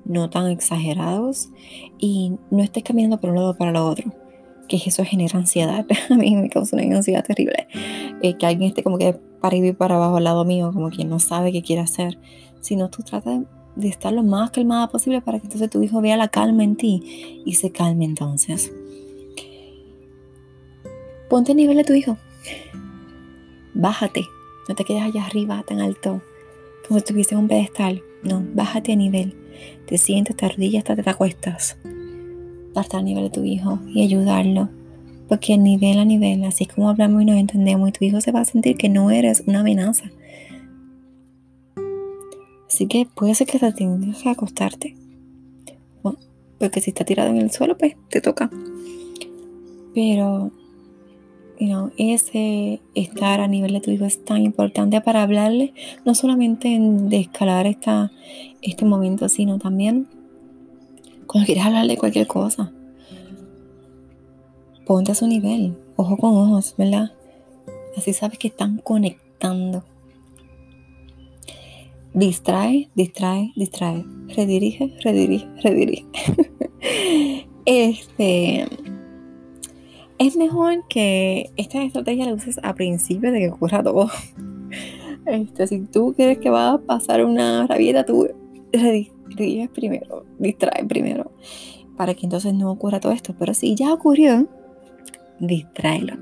no 0.04 0.30
tan 0.30 0.48
exagerados, 0.50 1.50
y 1.98 2.32
no 2.50 2.62
estés 2.62 2.84
caminando 2.84 3.20
por 3.20 3.30
un 3.30 3.36
lado 3.36 3.56
para 3.56 3.70
el 3.70 3.76
otro 3.76 4.12
que 4.68 4.76
eso 4.76 5.04
genera 5.04 5.38
ansiedad. 5.38 5.84
A 6.10 6.14
mí 6.14 6.36
me 6.36 6.48
causa 6.48 6.76
una 6.76 6.96
ansiedad 6.96 7.24
terrible. 7.24 7.66
Eh, 8.22 8.34
que 8.34 8.46
alguien 8.46 8.68
esté 8.68 8.82
como 8.82 8.98
que 8.98 9.14
para 9.40 9.56
ir 9.56 9.76
para 9.76 9.96
abajo 9.96 10.16
al 10.16 10.24
lado 10.24 10.44
mío, 10.44 10.70
como 10.72 10.90
que 10.90 11.04
no 11.04 11.18
sabe 11.18 11.52
qué 11.52 11.62
quiere 11.62 11.82
hacer. 11.82 12.18
Sino 12.60 12.90
tú 12.90 13.02
tratas 13.02 13.42
de 13.76 13.88
estar 13.88 14.12
lo 14.12 14.22
más 14.22 14.50
calmada 14.50 14.88
posible 14.88 15.20
para 15.20 15.38
que 15.38 15.46
entonces 15.46 15.70
tu 15.70 15.82
hijo 15.82 16.00
vea 16.00 16.16
la 16.16 16.28
calma 16.28 16.64
en 16.64 16.76
ti 16.76 17.42
y 17.44 17.54
se 17.54 17.70
calme 17.70 18.04
entonces. 18.04 18.72
Ponte 21.28 21.52
a 21.52 21.54
nivel 21.54 21.76
de 21.76 21.84
tu 21.84 21.92
hijo. 21.94 22.16
Bájate. 23.74 24.24
No 24.68 24.74
te 24.74 24.84
quedes 24.84 25.02
allá 25.02 25.24
arriba 25.24 25.62
tan 25.66 25.80
alto 25.80 26.20
como 26.86 26.98
si 26.98 27.04
estuviese 27.04 27.36
un 27.36 27.48
pedestal. 27.48 28.02
No, 28.22 28.44
bájate 28.54 28.92
a 28.92 28.96
nivel. 28.96 29.34
Te 29.86 29.98
sientes, 29.98 30.36
te 30.36 30.46
arrodillas 30.46 30.80
hasta 30.80 31.02
te 31.02 31.08
acuestas 31.08 31.78
estar 32.82 32.98
al 33.00 33.04
nivel 33.04 33.24
de 33.24 33.30
tu 33.30 33.44
hijo 33.44 33.78
y 33.86 34.02
ayudarlo. 34.02 34.68
Porque 35.28 35.58
nivel 35.58 35.98
a 35.98 36.04
nivel, 36.04 36.44
así 36.44 36.66
como 36.66 36.88
hablamos 36.88 37.22
y 37.22 37.26
nos 37.26 37.36
entendemos, 37.36 37.88
y 37.88 37.92
tu 37.92 38.04
hijo 38.04 38.20
se 38.20 38.32
va 38.32 38.40
a 38.40 38.44
sentir 38.44 38.76
que 38.76 38.88
no 38.88 39.10
eres 39.10 39.44
una 39.46 39.60
amenaza. 39.60 40.10
Así 42.68 42.86
que 42.86 43.06
puede 43.14 43.34
ser 43.34 43.46
que 43.46 43.58
te 43.58 43.72
tengas 43.72 44.22
que 44.22 44.28
acostarte. 44.28 44.96
porque 46.58 46.80
si 46.80 46.90
está 46.90 47.04
tirado 47.04 47.30
en 47.30 47.36
el 47.36 47.50
suelo, 47.50 47.78
pues 47.78 47.96
te 48.08 48.20
toca. 48.20 48.50
Pero, 49.94 50.50
you 51.60 51.90
ese 51.98 52.80
estar 52.94 53.40
a 53.40 53.48
nivel 53.48 53.72
de 53.72 53.80
tu 53.80 53.90
hijo 53.90 54.04
es 54.04 54.24
tan 54.24 54.42
importante 54.42 55.00
para 55.00 55.22
hablarle, 55.22 55.72
no 56.04 56.14
solamente 56.14 56.76
de 56.80 57.18
escalar 57.18 57.66
esta, 57.66 58.12
este 58.62 58.84
momento, 58.84 59.28
sino 59.28 59.58
también 59.58 60.06
cuando 61.28 61.46
quieres 61.46 61.64
hablar 61.64 61.86
de 61.86 61.96
cualquier 61.96 62.26
cosa, 62.26 62.72
ponte 64.86 65.12
a 65.12 65.14
su 65.14 65.26
nivel, 65.26 65.76
ojo 65.96 66.16
con 66.16 66.34
ojos, 66.34 66.74
¿verdad? 66.76 67.12
Así 67.96 68.12
sabes 68.12 68.38
que 68.38 68.48
están 68.48 68.78
conectando. 68.78 69.84
Distrae, 72.14 72.88
distrae, 72.94 73.52
distrae. 73.54 74.04
Redirige, 74.34 74.96
redirige, 75.02 75.46
redirige. 75.62 76.06
este. 77.66 78.66
Es 80.18 80.36
mejor 80.36 80.88
que 80.88 81.50
esta 81.56 81.82
estrategia 81.82 82.26
la 82.26 82.32
uses 82.32 82.58
a 82.62 82.74
principio 82.74 83.30
de 83.30 83.40
que 83.40 83.50
ocurra 83.50 83.82
todo. 83.82 84.10
Este, 85.26 85.66
si 85.66 85.80
tú 85.80 86.14
quieres 86.16 86.38
que 86.38 86.48
va 86.48 86.72
a 86.72 86.78
pasar 86.78 87.22
una 87.22 87.66
rabieta, 87.66 88.06
tú 88.06 88.28
diriges 89.36 89.68
primero, 89.68 90.24
distrae 90.38 90.84
primero, 90.84 91.32
para 91.96 92.14
que 92.14 92.26
entonces 92.26 92.54
no 92.54 92.70
ocurra 92.70 93.00
todo 93.00 93.12
esto. 93.12 93.34
Pero 93.38 93.54
si 93.54 93.74
ya 93.74 93.92
ocurrió, 93.92 94.48
distráelo. 95.40 96.14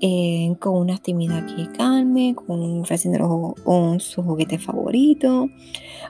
Eh, 0.00 0.54
con 0.60 0.76
una 0.76 0.94
actividad 0.94 1.44
que 1.44 1.66
calme, 1.72 2.36
con 2.36 2.80
ofreciéndole 2.80 3.24
un, 3.64 3.98
su 3.98 4.22
juguete 4.22 4.58
favorito, 4.58 5.48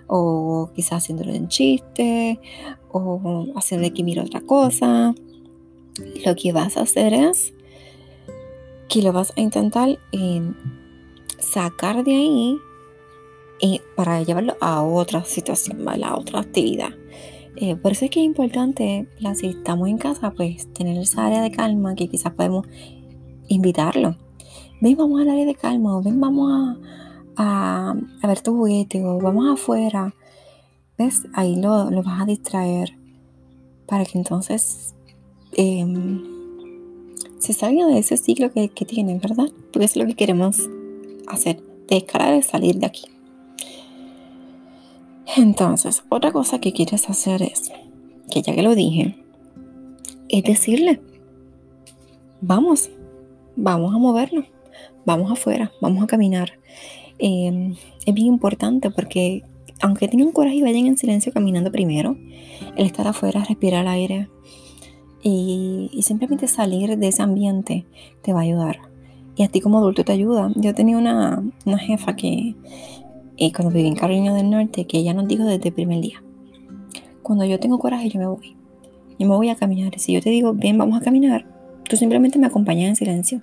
o 0.06 0.70
quizás 0.74 1.04
haciéndolo 1.04 1.32
en 1.32 1.48
chiste, 1.48 2.38
o 2.90 3.46
haciéndole 3.56 3.94
que 3.94 4.04
mire 4.04 4.20
otra 4.20 4.42
cosa. 4.42 5.14
Lo 6.24 6.36
que 6.36 6.52
vas 6.52 6.76
a 6.76 6.82
hacer 6.82 7.14
es 7.14 7.54
que 8.88 9.02
lo 9.02 9.12
vas 9.12 9.32
a 9.36 9.40
intentar 9.40 9.98
sacar 11.38 12.04
de 12.04 12.12
ahí 12.12 12.58
para 13.96 14.22
llevarlo 14.22 14.56
a 14.60 14.82
otra 14.82 15.24
situación, 15.24 15.86
a 15.88 16.16
otra 16.16 16.40
actividad. 16.40 16.90
Eh, 17.56 17.74
por 17.74 17.92
eso 17.92 18.04
es 18.04 18.10
que 18.12 18.20
es 18.20 18.26
importante, 18.26 19.08
si 19.34 19.48
estamos 19.48 19.88
en 19.88 19.98
casa, 19.98 20.30
pues 20.30 20.72
tener 20.72 20.96
esa 20.96 21.26
área 21.26 21.42
de 21.42 21.50
calma 21.50 21.96
que 21.96 22.08
quizás 22.08 22.32
podemos 22.32 22.66
invitarlo. 23.48 24.16
Ven, 24.80 24.96
vamos 24.96 25.20
al 25.20 25.28
área 25.28 25.44
de 25.44 25.56
calma, 25.56 25.96
o 25.96 26.02
ven, 26.02 26.20
vamos 26.20 26.78
a, 27.36 27.96
a, 28.22 28.26
ver 28.28 28.40
tu 28.42 28.56
juguete, 28.56 29.04
o 29.04 29.18
vamos 29.18 29.52
afuera. 29.52 30.14
¿ves? 30.96 31.26
Ahí 31.32 31.56
lo, 31.56 31.90
vas 32.02 32.22
a 32.22 32.26
distraer 32.26 32.96
para 33.86 34.04
que 34.04 34.18
entonces 34.18 34.94
em, 35.52 36.22
se 37.38 37.52
salga 37.54 37.86
de 37.86 37.98
ese 37.98 38.16
ciclo 38.16 38.52
que, 38.52 38.68
que 38.68 38.84
tienen, 38.84 39.18
¿verdad? 39.18 39.50
Porque 39.72 39.86
es 39.86 39.96
lo 39.96 40.06
que 40.06 40.14
queremos 40.14 40.68
hacer, 41.26 41.60
de 41.88 41.96
escalar 41.96 42.34
es 42.34 42.46
salir 42.46 42.76
de 42.76 42.86
aquí. 42.86 43.17
Entonces, 45.36 46.04
otra 46.08 46.32
cosa 46.32 46.58
que 46.58 46.72
quieres 46.72 47.08
hacer 47.10 47.42
es, 47.42 47.70
que 48.30 48.42
ya 48.42 48.54
que 48.54 48.62
lo 48.62 48.74
dije, 48.74 49.16
es 50.28 50.44
decirle, 50.44 51.00
vamos, 52.40 52.90
vamos 53.56 53.94
a 53.94 53.98
movernos, 53.98 54.46
vamos 55.04 55.30
afuera, 55.30 55.72
vamos 55.80 56.02
a 56.02 56.06
caminar. 56.06 56.52
Em, 57.18 57.74
es 58.06 58.14
bien 58.14 58.28
importante 58.28 58.90
porque 58.90 59.42
aunque 59.80 60.08
tengan 60.08 60.32
coraje 60.32 60.56
y 60.56 60.62
vayan 60.62 60.86
en 60.86 60.98
silencio 60.98 61.32
caminando 61.32 61.70
primero, 61.70 62.16
el 62.76 62.86
estar 62.86 63.06
afuera, 63.06 63.44
respirar 63.44 63.86
aire 63.86 64.28
y, 65.22 65.90
simplemente 66.02 66.46
salir 66.48 66.96
de 66.96 67.08
ese 67.08 67.22
ambiente 67.22 67.84
te 68.22 68.32
va 68.32 68.40
a 68.40 68.44
ayudar. 68.44 68.78
Y 69.36 69.44
a 69.44 69.48
ti 69.48 69.60
como 69.60 69.78
adulto 69.78 70.04
te 70.04 70.12
ayuda. 70.12 70.50
Yo 70.56 70.74
tenía 70.74 70.98
una, 70.98 71.44
una 71.64 71.78
jefa 71.78 72.16
que 72.16 72.56
y 73.38 73.52
cuando 73.52 73.72
viví 73.72 73.86
en 73.86 73.94
Carolina 73.94 74.34
del 74.34 74.50
Norte, 74.50 74.86
que 74.86 74.98
ella 74.98 75.14
nos 75.14 75.28
dijo 75.28 75.44
desde 75.44 75.68
el 75.68 75.74
primer 75.74 76.00
día, 76.00 76.22
cuando 77.22 77.44
yo 77.44 77.60
tengo 77.60 77.78
coraje 77.78 78.08
yo 78.08 78.18
me 78.18 78.26
voy, 78.26 78.56
yo 79.18 79.28
me 79.28 79.36
voy 79.36 79.48
a 79.48 79.54
caminar. 79.54 79.92
Y 79.94 79.98
si 80.00 80.12
yo 80.12 80.20
te 80.20 80.30
digo, 80.30 80.54
ven, 80.54 80.76
vamos 80.76 81.00
a 81.00 81.04
caminar, 81.04 81.46
tú 81.88 81.96
simplemente 81.96 82.38
me 82.38 82.46
acompañas 82.46 82.88
en 82.88 82.96
silencio. 82.96 83.40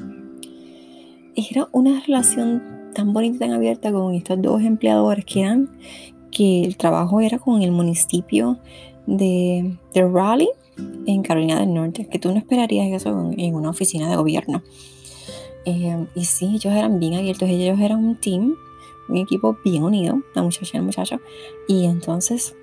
Era 1.36 1.70
una 1.72 2.02
relación 2.02 2.92
tan 2.94 3.14
bonita, 3.14 3.40
tan 3.40 3.52
abierta 3.52 3.92
con 3.92 4.14
estos 4.14 4.42
dos 4.42 4.62
empleadores 4.62 5.24
que 5.24 5.42
eran, 5.42 5.70
que 6.30 6.66
el 6.66 6.75
trabajo 6.75 7.22
era 7.22 7.40
con 7.40 7.62
el 7.62 7.72
municipio 7.72 8.60
de, 9.08 9.78
de 9.94 10.08
Raleigh, 10.08 10.50
en 11.06 11.24
Carolina 11.24 11.60
del 11.60 11.74
Norte, 11.74 12.08
que 12.08 12.20
tú 12.20 12.32
no 12.32 12.38
esperarías 12.38 12.92
eso 12.92 13.32
en, 13.38 13.56
una 13.56 13.70
oficina 13.70 14.10
de 14.10 14.18
gobierno. 14.18 14.62
Eh, 15.66 16.06
y 16.16 16.25
sí, 16.25 16.56
ellos 16.56 16.74
eran 16.74 17.00
bien 17.00 17.14
abiertos, 17.14 17.50
ellos 17.50 17.80
eran 17.80 18.04
un 18.04 18.16
team 18.16 18.56
un 19.08 19.18
equipo 19.18 19.58
bien 19.64 19.84
unido, 19.84 20.22
la 20.34 20.44
muchacha 20.44 20.72
y 20.74 20.78
el 20.78 20.84
muchacho. 20.84 21.20
Y 21.68 21.86
entonces, 21.86 22.56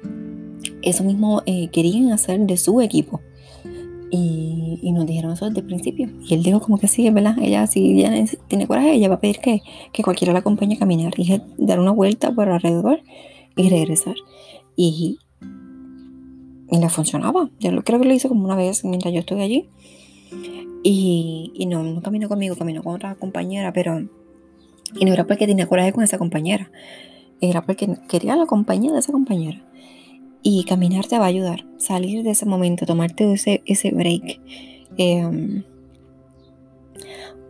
eso 0.82 1.04
mismo 1.04 1.42
eh, 1.46 1.68
querían 1.68 2.12
hacer 2.12 2.40
de 2.40 2.56
su 2.56 2.80
equipo. 2.80 3.20
Y, 4.10 4.78
y, 4.82 4.92
nos 4.92 5.06
dijeron 5.06 5.32
eso 5.32 5.46
desde 5.46 5.60
el 5.60 5.66
principio. 5.66 6.10
Y 6.26 6.34
él 6.34 6.42
dijo 6.42 6.60
como 6.60 6.78
que 6.78 6.86
sí, 6.86 7.08
¿verdad? 7.08 7.34
Ella 7.40 7.66
si 7.66 7.98
ella 7.98 8.12
tiene 8.46 8.66
coraje, 8.66 8.92
ella 8.92 9.08
va 9.08 9.14
a 9.14 9.20
pedir 9.20 9.38
que, 9.38 9.62
que 9.90 10.02
cualquiera 10.02 10.34
la 10.34 10.40
acompañe 10.40 10.74
a 10.74 10.78
caminar. 10.78 11.14
Y 11.16 11.40
dar 11.56 11.80
una 11.80 11.92
vuelta 11.92 12.30
por 12.34 12.48
alrededor 12.50 13.00
y 13.56 13.70
regresar. 13.70 14.16
Y, 14.76 15.18
y 16.70 16.78
le 16.78 16.88
funcionaba. 16.90 17.48
Yo 17.58 17.70
creo 17.82 18.00
que 18.00 18.06
lo 18.06 18.12
hizo 18.12 18.28
como 18.28 18.44
una 18.44 18.56
vez 18.56 18.84
mientras 18.84 19.14
yo 19.14 19.20
estuve 19.20 19.42
allí. 19.42 19.70
Y, 20.82 21.52
y 21.54 21.66
no, 21.66 21.82
no 21.82 22.02
caminó 22.02 22.28
conmigo, 22.28 22.56
caminó 22.56 22.82
con 22.82 22.94
otra 22.94 23.14
compañera, 23.14 23.72
pero 23.72 24.08
y 24.94 25.04
no 25.04 25.12
era 25.12 25.26
porque 25.26 25.46
tenía 25.46 25.66
coraje 25.66 25.92
con 25.92 26.04
esa 26.04 26.18
compañera, 26.18 26.70
era 27.40 27.64
porque 27.64 27.96
quería 28.08 28.36
la 28.36 28.46
compañía 28.46 28.92
de 28.92 28.98
esa 28.98 29.12
compañera. 29.12 29.62
Y 30.42 30.64
caminar 30.64 31.06
te 31.06 31.18
va 31.18 31.26
a 31.26 31.28
ayudar, 31.28 31.64
salir 31.76 32.24
de 32.24 32.30
ese 32.30 32.46
momento, 32.46 32.84
tomarte 32.84 33.32
ese, 33.32 33.62
ese 33.64 33.90
break. 33.92 34.40
Em, 34.96 35.62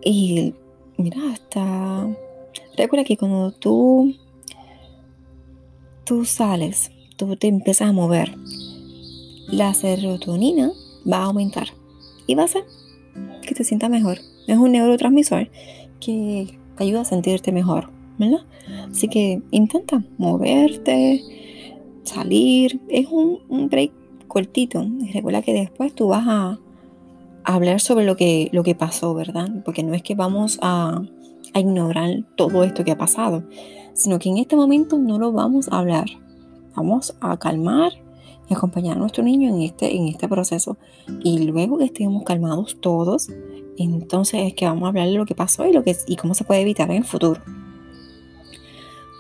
y 0.05 0.55
mira, 0.97 1.19
hasta... 1.33 2.09
Recuerda 2.77 3.05
que 3.05 3.17
cuando 3.17 3.53
tú, 3.53 4.15
tú 6.05 6.25
sales, 6.25 6.91
tú 7.17 7.37
te 7.37 7.49
empiezas 7.49 7.89
a 7.89 7.93
mover, 7.93 8.35
la 9.49 9.75
serotonina 9.75 10.73
va 11.11 11.19
a 11.19 11.25
aumentar 11.25 11.69
y 12.27 12.35
va 12.35 12.43
a 12.43 12.47
hacer 12.47 12.65
que 13.43 13.55
te 13.55 13.65
sientas 13.65 13.91
mejor. 13.91 14.19
Es 14.47 14.57
un 14.57 14.73
neurotransmisor 14.73 15.51
que 16.01 16.59
ayuda 16.83 17.03
a 17.03 17.05
sentirte 17.05 17.53
mejor, 17.53 17.91
¿verdad? 18.19 18.45
Así 18.91 19.09
que 19.09 19.43
intenta 19.51 20.03
moverte, 20.19 21.23
salir. 22.05 22.81
Es 22.89 23.07
un, 23.09 23.69
break 23.69 23.93
cortito. 24.29 24.85
Recuerda 25.13 25.43
que 25.43 25.53
después 25.53 25.95
tú 25.95 26.09
vas 26.09 26.25
a, 26.27 26.59
hablar 27.45 27.81
sobre 27.81 28.05
lo 28.05 28.17
que, 28.17 28.51
lo 28.53 28.63
que 28.63 28.75
pasó, 28.75 29.15
¿verdad? 29.15 29.49
Porque 29.65 29.83
no 29.83 29.95
es 29.95 30.03
que 30.03 30.15
vamos 30.15 30.59
a 30.63 31.03
ignorar 31.55 32.25
todo 32.37 32.63
esto 32.63 32.85
que 32.85 32.93
ha 32.93 32.99
pasado, 32.99 33.43
sino 33.95 34.19
que 34.19 34.29
en 34.29 34.39
este 34.39 34.57
momento 34.57 34.99
no 34.99 35.19
lo 35.19 35.33
vamos 35.33 35.69
a 35.69 35.79
hablar. 35.79 36.07
Vamos 36.75 37.15
a 37.21 37.37
calmar 37.37 37.93
acompañar 38.53 38.97
a 38.97 39.01
nuestro 39.01 39.23
niño 39.23 39.49
en 39.51 39.63
este, 39.63 39.95
en 39.95 40.09
este 40.09 40.29
proceso. 40.29 40.77
Y 41.23 41.45
luego 41.45 41.79
que 41.79 41.85
estemos 41.85 42.23
calmados 42.25 42.79
todos, 42.81 43.29
entonces 43.79 44.41
es 44.47 44.55
que 44.55 44.67
vamos 44.67 44.85
a 44.85 44.89
hablar 44.89 45.09
de 45.09 45.15
lo 45.15 45.27
que 45.27 45.35
pasó 45.35 45.67
y, 45.67 45.73
lo 45.73 45.83
que, 45.83 45.97
y 46.07 46.17
cómo 46.17 46.35
se 46.35 46.45
puede 46.45 46.61
evitar 46.61 46.91
en 46.91 46.99
el 46.99 47.05
futuro. 47.05 47.41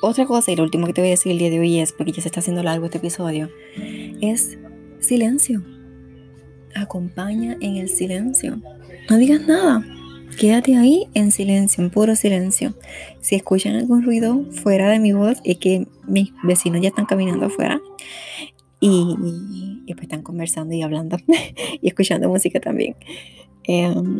Otra 0.03 0.27
cosa, 0.27 0.51
y 0.51 0.57
lo 0.57 0.65
último 0.65 0.87
que 0.87 0.93
te 0.93 1.01
voy 1.01 1.09
a 1.09 1.13
decir 1.13 1.33
el 1.33 1.39
día 1.39 1.51
de 1.51 1.61
hoy 1.61 1.79
es, 1.79 1.93
porque 1.93 2.13
ya 2.13 2.23
se 2.23 2.29
está 2.29 2.41
haciendo 2.41 2.63
largo 2.63 2.87
este 2.87 2.99
episodio, 2.99 3.51
es 4.21 4.59
silencio. 4.99 5.63
Acompaña 6.75 7.57
en 7.61 7.77
el 7.77 7.89
silencio. 7.89 8.61
No 9.09 9.17
digas 9.17 9.47
nada. 9.47 9.85
Quédate 10.39 10.77
ahí 10.77 11.09
en 11.15 11.31
silencio, 11.31 11.85
en 11.85 11.91
puro 11.91 12.17
silencio. 12.17 12.75
Si 13.21 13.37
escuchan 13.37 13.77
algún 13.77 14.03
ruido 14.03 14.45
fuera 14.51 14.89
de 14.89 14.99
mi 14.99 15.13
voz, 15.13 15.39
es 15.45 15.59
que 15.59 15.87
mis 16.09 16.33
vecinos 16.43 16.81
ya 16.81 16.89
están 16.89 17.07
caminando 17.07 17.47
afuera 17.47 17.81
y, 18.83 19.83
y 19.87 19.95
pues 19.95 20.03
están 20.03 20.23
conversando 20.23 20.75
y 20.75 20.83
hablando 20.83 21.17
y 21.81 21.87
escuchando 21.87 22.29
música 22.29 22.61
también. 22.61 22.97
Em, 23.63 24.19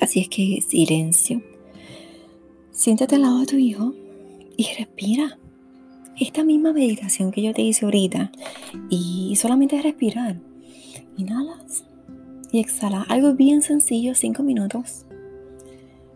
así 0.00 0.20
es 0.20 0.28
que 0.28 0.60
silencio. 0.60 1.42
Siéntate 2.70 3.14
al 3.14 3.22
lado 3.22 3.40
de 3.40 3.46
tu 3.46 3.56
hijo 3.56 3.94
y 4.58 4.66
respira. 4.78 5.38
Esta 6.20 6.44
misma 6.44 6.72
meditación 6.72 7.32
que 7.32 7.42
yo 7.42 7.54
te 7.54 7.62
hice 7.62 7.86
ahorita 7.86 8.30
y 8.90 9.34
solamente 9.36 9.80
respirar. 9.80 10.38
Inhalas 11.16 11.84
y 12.52 12.60
exhalas. 12.60 13.06
Algo 13.08 13.34
bien 13.34 13.62
sencillo, 13.62 14.14
cinco 14.14 14.42
minutos 14.42 15.06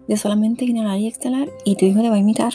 de 0.06 0.16
solamente 0.16 0.66
inhalar 0.66 0.98
y 0.98 1.06
exhalar 1.06 1.48
y 1.64 1.76
tu 1.76 1.86
hijo 1.86 2.02
te 2.02 2.10
va 2.10 2.16
a 2.16 2.20
imitar. 2.20 2.52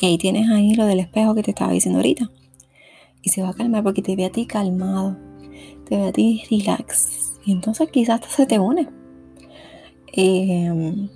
Y 0.00 0.06
ahí 0.06 0.18
tienes 0.18 0.50
ahí 0.50 0.74
lo 0.74 0.86
del 0.86 1.00
espejo 1.00 1.34
que 1.34 1.42
te 1.42 1.52
estaba 1.52 1.72
diciendo 1.72 1.98
ahorita. 1.98 2.30
Y 3.22 3.30
se 3.30 3.42
va 3.42 3.50
a 3.50 3.54
calmar 3.54 3.82
porque 3.82 4.02
te 4.02 4.16
ve 4.16 4.24
a 4.24 4.30
ti 4.30 4.46
calmado, 4.46 5.16
te 5.84 5.96
ve 5.96 6.08
a 6.08 6.12
ti 6.12 6.42
relax 6.50 7.34
y 7.44 7.52
entonces 7.52 7.88
quizás 7.90 8.20
se 8.28 8.46
te 8.46 8.58
une. 8.58 8.88
Em, 10.12 11.08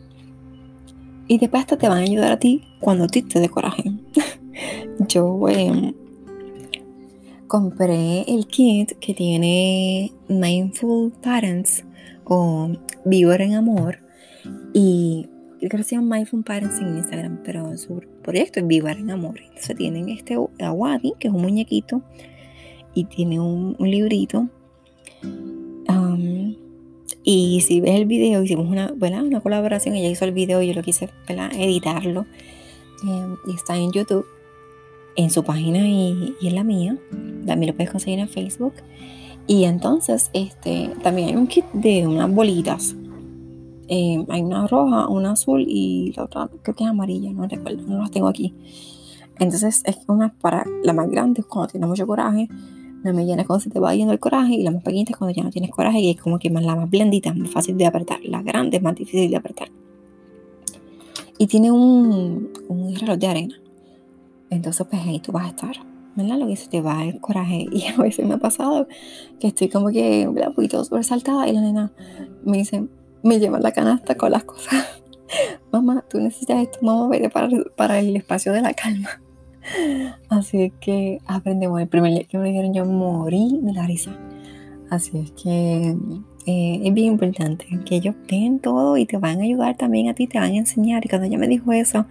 y 1.26 1.38
después 1.38 1.62
hasta 1.62 1.76
te 1.76 1.88
van 1.88 1.98
a 1.98 2.02
ayudar 2.02 2.32
a 2.32 2.38
ti 2.38 2.62
cuando 2.80 3.06
ti 3.06 3.22
te 3.22 3.48
coraje. 3.48 3.92
Yo 5.08 5.48
em, 5.48 5.94
compré 7.46 8.22
el 8.22 8.46
kit 8.46 8.92
que 8.98 9.14
tiene 9.14 10.12
Mindful 10.28 11.12
Parents 11.22 11.84
o 12.24 12.70
Vivir 13.04 13.40
en 13.40 13.54
Amor. 13.54 13.98
Y 14.72 15.28
creo 15.68 15.78
que 15.78 15.84
se 15.88 15.96
llama 15.96 16.16
Mindful 16.16 16.44
Parents 16.44 16.78
en 16.80 16.96
Instagram, 16.96 17.40
pero 17.44 17.76
su 17.76 18.02
proyecto 18.22 18.60
es 18.60 18.66
Vivir 18.66 18.98
en 18.98 19.10
Amor. 19.10 19.40
Entonces 19.40 19.76
tienen 19.76 20.08
este 20.08 20.34
Awadi, 20.34 21.14
que 21.18 21.28
es 21.28 21.34
un 21.34 21.42
muñequito, 21.42 22.02
y 22.94 23.04
tiene 23.04 23.40
un 23.40 23.76
librito 23.78 24.48
y 27.24 27.62
si 27.62 27.80
ves 27.80 27.94
el 27.94 28.04
video, 28.04 28.42
hicimos 28.42 28.66
una, 28.66 28.92
una 28.92 29.40
colaboración, 29.40 29.94
ella 29.94 30.10
hizo 30.10 30.26
el 30.26 30.32
video 30.32 30.60
y 30.60 30.68
yo 30.68 30.74
lo 30.74 30.82
quise 30.82 31.08
editarlo. 31.58 32.26
Em, 33.02 33.36
y 33.46 33.54
está 33.54 33.76
en 33.76 33.92
YouTube, 33.92 34.26
en 35.16 35.30
su 35.30 35.42
página 35.42 35.78
y, 35.88 36.34
en 36.42 36.54
la 36.54 36.64
mía. 36.64 36.98
También 37.46 37.72
lo 37.72 37.76
puedes 37.76 37.90
conseguir 37.90 38.18
en 38.18 38.28
Facebook. 38.28 38.74
Y 39.46 39.64
entonces, 39.64 40.30
este, 40.34 40.90
también 41.02 41.28
hay 41.28 41.36
un 41.36 41.46
kit 41.46 41.64
de 41.72 42.06
unas 42.06 42.30
bolitas. 42.30 42.94
Em, 43.88 44.24
hay 44.28 44.42
una 44.42 44.66
roja, 44.66 45.08
una 45.08 45.32
azul 45.32 45.64
y 45.66 46.12
la 46.16 46.24
otra 46.24 46.48
creo 46.62 46.74
que 46.74 46.84
es 46.84 46.90
amarilla, 46.90 47.32
no 47.32 47.46
recuerdo, 47.46 47.82
no 47.86 47.98
las 47.98 48.10
tengo 48.10 48.28
aquí. 48.28 48.54
Entonces 49.38 49.82
es 49.84 49.98
una 50.08 50.32
para 50.32 50.64
la 50.82 50.92
más 50.92 51.10
grande 51.10 51.42
cuando 51.42 51.72
tienes 51.72 51.88
mucho 51.88 52.06
coraje 52.06 52.48
la 53.04 53.12
mediana 53.12 53.44
cuando 53.44 53.62
se 53.62 53.70
te 53.70 53.78
va 53.78 53.94
yendo 53.94 54.14
el 54.14 54.18
coraje 54.18 54.54
y 54.54 54.62
la 54.62 54.70
más 54.70 54.82
pequeñita 54.82 55.12
es 55.12 55.18
cuando 55.18 55.34
ya 55.34 55.42
no 55.42 55.50
tienes 55.50 55.70
coraje 55.70 56.00
y 56.00 56.10
es 56.10 56.20
como 56.20 56.38
que 56.38 56.48
más 56.48 56.64
la 56.64 56.74
más 56.74 56.88
blandita, 56.88 57.34
más 57.34 57.50
fácil 57.50 57.76
de 57.76 57.84
apretar. 57.86 58.18
La 58.24 58.42
grande 58.42 58.78
es 58.78 58.82
más 58.82 58.94
difícil 58.94 59.30
de 59.30 59.36
apretar. 59.36 59.68
Y 61.36 61.46
tiene 61.46 61.70
un, 61.70 62.50
un 62.68 62.94
reloj 62.94 63.18
de 63.18 63.26
arena. 63.26 63.54
Entonces, 64.48 64.86
pues 64.88 65.02
ahí 65.02 65.20
tú 65.20 65.32
vas 65.32 65.44
a 65.44 65.48
estar. 65.48 65.76
¿Verdad? 66.16 66.38
Lo 66.38 66.46
que 66.46 66.56
se 66.56 66.68
te 66.68 66.80
va 66.80 67.04
el 67.04 67.20
coraje. 67.20 67.66
Y 67.72 67.86
a 67.88 67.96
veces 67.96 68.26
me 68.26 68.34
ha 68.34 68.38
pasado 68.38 68.88
que 69.38 69.48
estoy 69.48 69.68
como 69.68 69.88
que 69.88 70.26
un 70.26 70.54
poquito 70.54 70.82
sobresaltada 70.82 71.46
y 71.46 71.52
la 71.52 71.60
nena 71.60 71.92
me 72.42 72.56
dice, 72.56 72.88
me 73.24 73.40
lleva 73.40 73.58
la 73.58 73.72
canasta 73.72 74.14
con 74.14 74.30
las 74.30 74.44
cosas. 74.44 75.02
mamá, 75.72 76.04
tú 76.08 76.18
necesitas 76.20 76.62
esto, 76.62 76.78
mamá, 76.82 77.08
vete 77.08 77.30
para, 77.30 77.48
para 77.76 77.98
el 77.98 78.16
espacio 78.16 78.52
de 78.52 78.60
la 78.62 78.74
calma. 78.74 79.20
Así 80.28 80.62
es 80.62 80.72
que 80.80 81.18
aprendemos. 81.26 81.80
El 81.80 81.88
primer 81.88 82.12
día 82.12 82.24
que 82.24 82.38
me 82.38 82.48
dijeron 82.48 82.74
yo 82.74 82.84
morí 82.84 83.60
de 83.62 83.72
la 83.72 83.86
risa. 83.86 84.16
Así 84.90 85.18
es 85.18 85.30
que 85.32 85.96
eh, 86.46 86.80
es 86.84 86.94
bien 86.94 87.14
importante 87.14 87.66
que 87.86 87.96
ellos 87.96 88.14
ven 88.30 88.58
todo 88.58 88.96
y 88.98 89.06
te 89.06 89.16
van 89.16 89.40
a 89.40 89.44
ayudar 89.44 89.76
también 89.76 90.08
a 90.08 90.14
ti, 90.14 90.26
te 90.26 90.38
van 90.38 90.52
a 90.52 90.56
enseñar. 90.56 91.04
Y 91.04 91.08
cuando 91.08 91.26
ella 91.26 91.38
me 91.38 91.48
dijo 91.48 91.72
eso, 91.72 92.06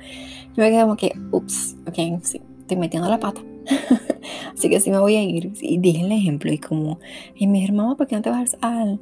yo 0.55 0.63
me 0.63 0.71
quedé 0.71 0.81
como 0.81 0.97
que, 0.97 1.13
ups, 1.31 1.75
ok, 1.87 2.23
sí, 2.23 2.41
estoy 2.59 2.77
metiendo 2.77 3.09
la 3.09 3.19
pata. 3.19 3.41
Así 4.53 4.69
que 4.69 4.79
sí 4.79 4.89
me 4.89 4.99
voy 4.99 5.15
a 5.15 5.23
ir. 5.23 5.53
Y 5.61 5.77
dije 5.77 6.01
el 6.01 6.11
ejemplo 6.11 6.51
y 6.51 6.57
como, 6.57 6.99
y 7.35 7.47
me 7.47 7.59
dijeron, 7.59 7.77
mamá, 7.77 7.95
¿por 7.95 8.07
qué 8.07 8.15
no 8.15 8.21
te 8.23 8.31
vas 8.31 8.57
al, 8.61 8.99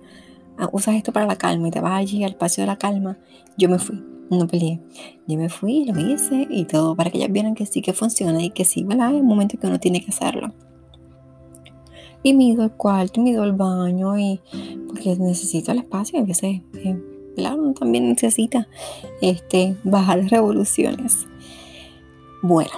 usas 0.72 0.96
esto 0.96 1.12
para 1.12 1.26
la 1.26 1.36
calma 1.36 1.68
y 1.68 1.72
te 1.72 1.80
vas 1.80 1.94
allí 1.94 2.24
al 2.24 2.32
espacio 2.32 2.64
de 2.64 2.68
la 2.68 2.78
calma? 2.78 3.18
Yo 3.58 3.70
me 3.70 3.80
fui, 3.80 4.02
no 4.30 4.48
peleé. 4.48 4.80
Yo 5.28 5.38
me 5.38 5.50
fui, 5.50 5.86
lo 5.86 6.00
hice 6.00 6.48
y 6.50 6.66
todo 6.66 6.96
para 6.96 7.10
que 7.10 7.18
ellas 7.18 7.32
vieran 7.32 7.56
que 7.56 7.66
sí 7.66 7.82
que 7.82 7.94
funciona 7.94 8.42
y 8.42 8.50
que 8.50 8.66
sí, 8.66 8.84
¿verdad? 8.84 9.08
Hay 9.08 9.16
un 9.16 9.26
momento 9.26 9.58
que 9.60 9.68
uno 9.68 9.80
tiene 9.80 10.04
que 10.04 10.12
hacerlo. 10.12 10.54
Y 12.24 12.34
me 12.34 12.46
ido 12.46 12.64
al 12.64 12.76
cuarto, 12.76 13.22
me 13.22 13.32
ido 13.32 13.44
al 13.44 13.54
baño 13.54 14.18
y 14.18 14.40
porque 14.88 15.16
necesito 15.18 15.72
el 15.72 15.80
espacio 15.80 16.20
a 16.20 16.24
veces, 16.24 16.62
eh, 16.76 17.02
claro, 17.36 17.62
uno 17.62 17.74
también 17.74 18.08
necesita 18.08 18.68
este, 19.22 19.76
bajar 19.84 20.20
las 20.20 20.30
revoluciones. 20.30 21.28
Bueno, 22.44 22.72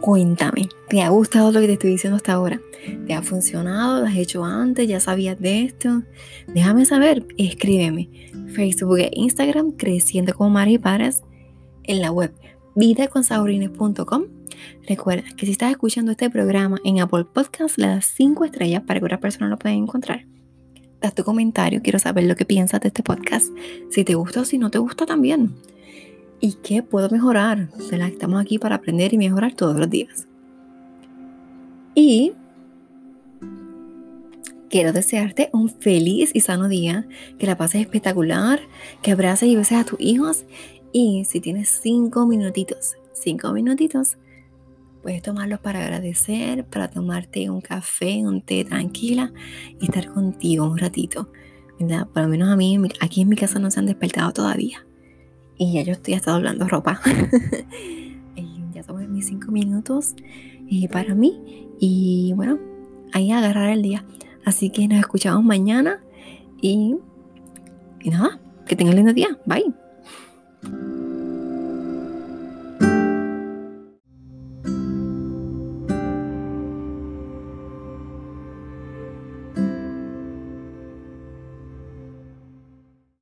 Cuéntame, 0.00 0.68
¿te 0.88 1.02
ha 1.02 1.08
gustado 1.08 1.50
lo 1.50 1.60
que 1.60 1.66
te 1.66 1.72
estoy 1.74 1.90
diciendo 1.90 2.16
hasta 2.16 2.34
ahora? 2.34 2.60
¿Te 3.06 3.14
ha 3.14 3.22
funcionado? 3.22 4.00
¿Lo 4.00 4.06
has 4.06 4.16
hecho 4.16 4.44
antes? 4.44 4.86
¿Ya 4.86 5.00
sabías 5.00 5.40
de 5.40 5.62
esto? 5.62 6.02
Déjame 6.48 6.84
saber, 6.84 7.26
escríbeme. 7.38 8.08
Facebook 8.54 8.98
e 8.98 9.10
Instagram, 9.14 9.72
Creciendo 9.72 10.34
como 10.34 10.50
Madres 10.50 10.74
y 10.74 10.78
Padres, 10.78 11.22
en 11.84 12.00
la 12.00 12.12
web 12.12 12.32
vidaconsaurines.com. 12.74 14.24
Recuerda 14.86 15.24
que 15.36 15.46
si 15.46 15.52
estás 15.52 15.70
escuchando 15.70 16.12
este 16.12 16.30
programa 16.30 16.78
en 16.84 17.00
Apple 17.00 17.24
Podcast, 17.24 17.78
le 17.78 17.88
das 17.88 18.06
5 18.16 18.44
estrellas 18.44 18.82
para 18.86 19.00
que 19.00 19.06
otras 19.06 19.20
personas 19.20 19.50
lo 19.50 19.58
puedan 19.58 19.78
encontrar. 19.78 20.26
Da 21.00 21.10
tu 21.10 21.24
comentario, 21.24 21.80
quiero 21.82 21.98
saber 21.98 22.24
lo 22.24 22.36
que 22.36 22.44
piensas 22.44 22.80
de 22.80 22.88
este 22.88 23.02
podcast. 23.02 23.46
Si 23.90 24.04
te 24.04 24.14
gusta 24.14 24.42
o 24.42 24.44
si 24.44 24.58
no 24.58 24.70
te 24.70 24.78
gusta 24.78 25.06
también 25.06 25.54
y 26.40 26.54
qué 26.54 26.82
puedo 26.82 27.08
mejorar. 27.10 27.68
Estamos 27.90 28.40
aquí 28.40 28.58
para 28.58 28.76
aprender 28.76 29.12
y 29.14 29.18
mejorar 29.18 29.54
todos 29.54 29.76
los 29.78 29.88
días. 29.88 30.26
Y 31.94 32.32
quiero 34.68 34.92
desearte 34.92 35.48
un 35.52 35.68
feliz 35.68 36.30
y 36.34 36.40
sano 36.40 36.68
día, 36.68 37.06
que 37.38 37.46
la 37.46 37.56
pases 37.56 37.80
espectacular, 37.80 38.60
que 39.02 39.12
abraces 39.12 39.48
y 39.48 39.56
beses 39.56 39.78
a 39.78 39.84
tus 39.84 40.00
hijos 40.00 40.44
y 40.92 41.24
si 41.24 41.40
tienes 41.40 41.68
cinco 41.82 42.26
minutitos, 42.26 42.96
cinco 43.14 43.52
minutitos, 43.52 44.18
puedes 45.02 45.22
tomarlos 45.22 45.60
para 45.60 45.82
agradecer, 45.82 46.64
para 46.66 46.88
tomarte 46.88 47.48
un 47.50 47.60
café, 47.60 48.26
un 48.26 48.42
té 48.42 48.64
tranquila 48.64 49.32
y 49.80 49.86
estar 49.86 50.12
contigo 50.12 50.64
un 50.64 50.78
ratito. 50.78 51.30
Por 51.78 52.22
lo 52.22 52.28
menos 52.28 52.48
a 52.48 52.56
mí, 52.56 52.78
aquí 53.00 53.20
en 53.20 53.28
mi 53.28 53.36
casa 53.36 53.58
no 53.58 53.70
se 53.70 53.78
han 53.78 53.86
despertado 53.86 54.32
todavía 54.32 54.85
y 55.58 55.72
ya 55.72 55.82
yo 55.82 55.92
estoy 55.92 56.14
hasta 56.14 56.32
doblando 56.32 56.66
ropa. 56.68 57.00
ya 58.72 58.82
tomé 58.82 59.08
mis 59.08 59.26
cinco 59.26 59.50
minutos 59.50 60.14
eh, 60.70 60.88
para 60.88 61.14
mí 61.14 61.68
y 61.80 62.32
bueno, 62.36 62.58
ahí 63.12 63.32
agarrar 63.32 63.70
el 63.70 63.82
día. 63.82 64.04
Así 64.44 64.70
que 64.70 64.86
nos 64.86 64.98
escuchamos 64.98 65.44
mañana 65.44 66.02
y, 66.60 66.96
y 68.00 68.10
nada, 68.10 68.38
que 68.66 68.76
tengan 68.76 68.96
lindo 68.96 69.12
día. 69.12 69.38
Bye. 69.46 71.05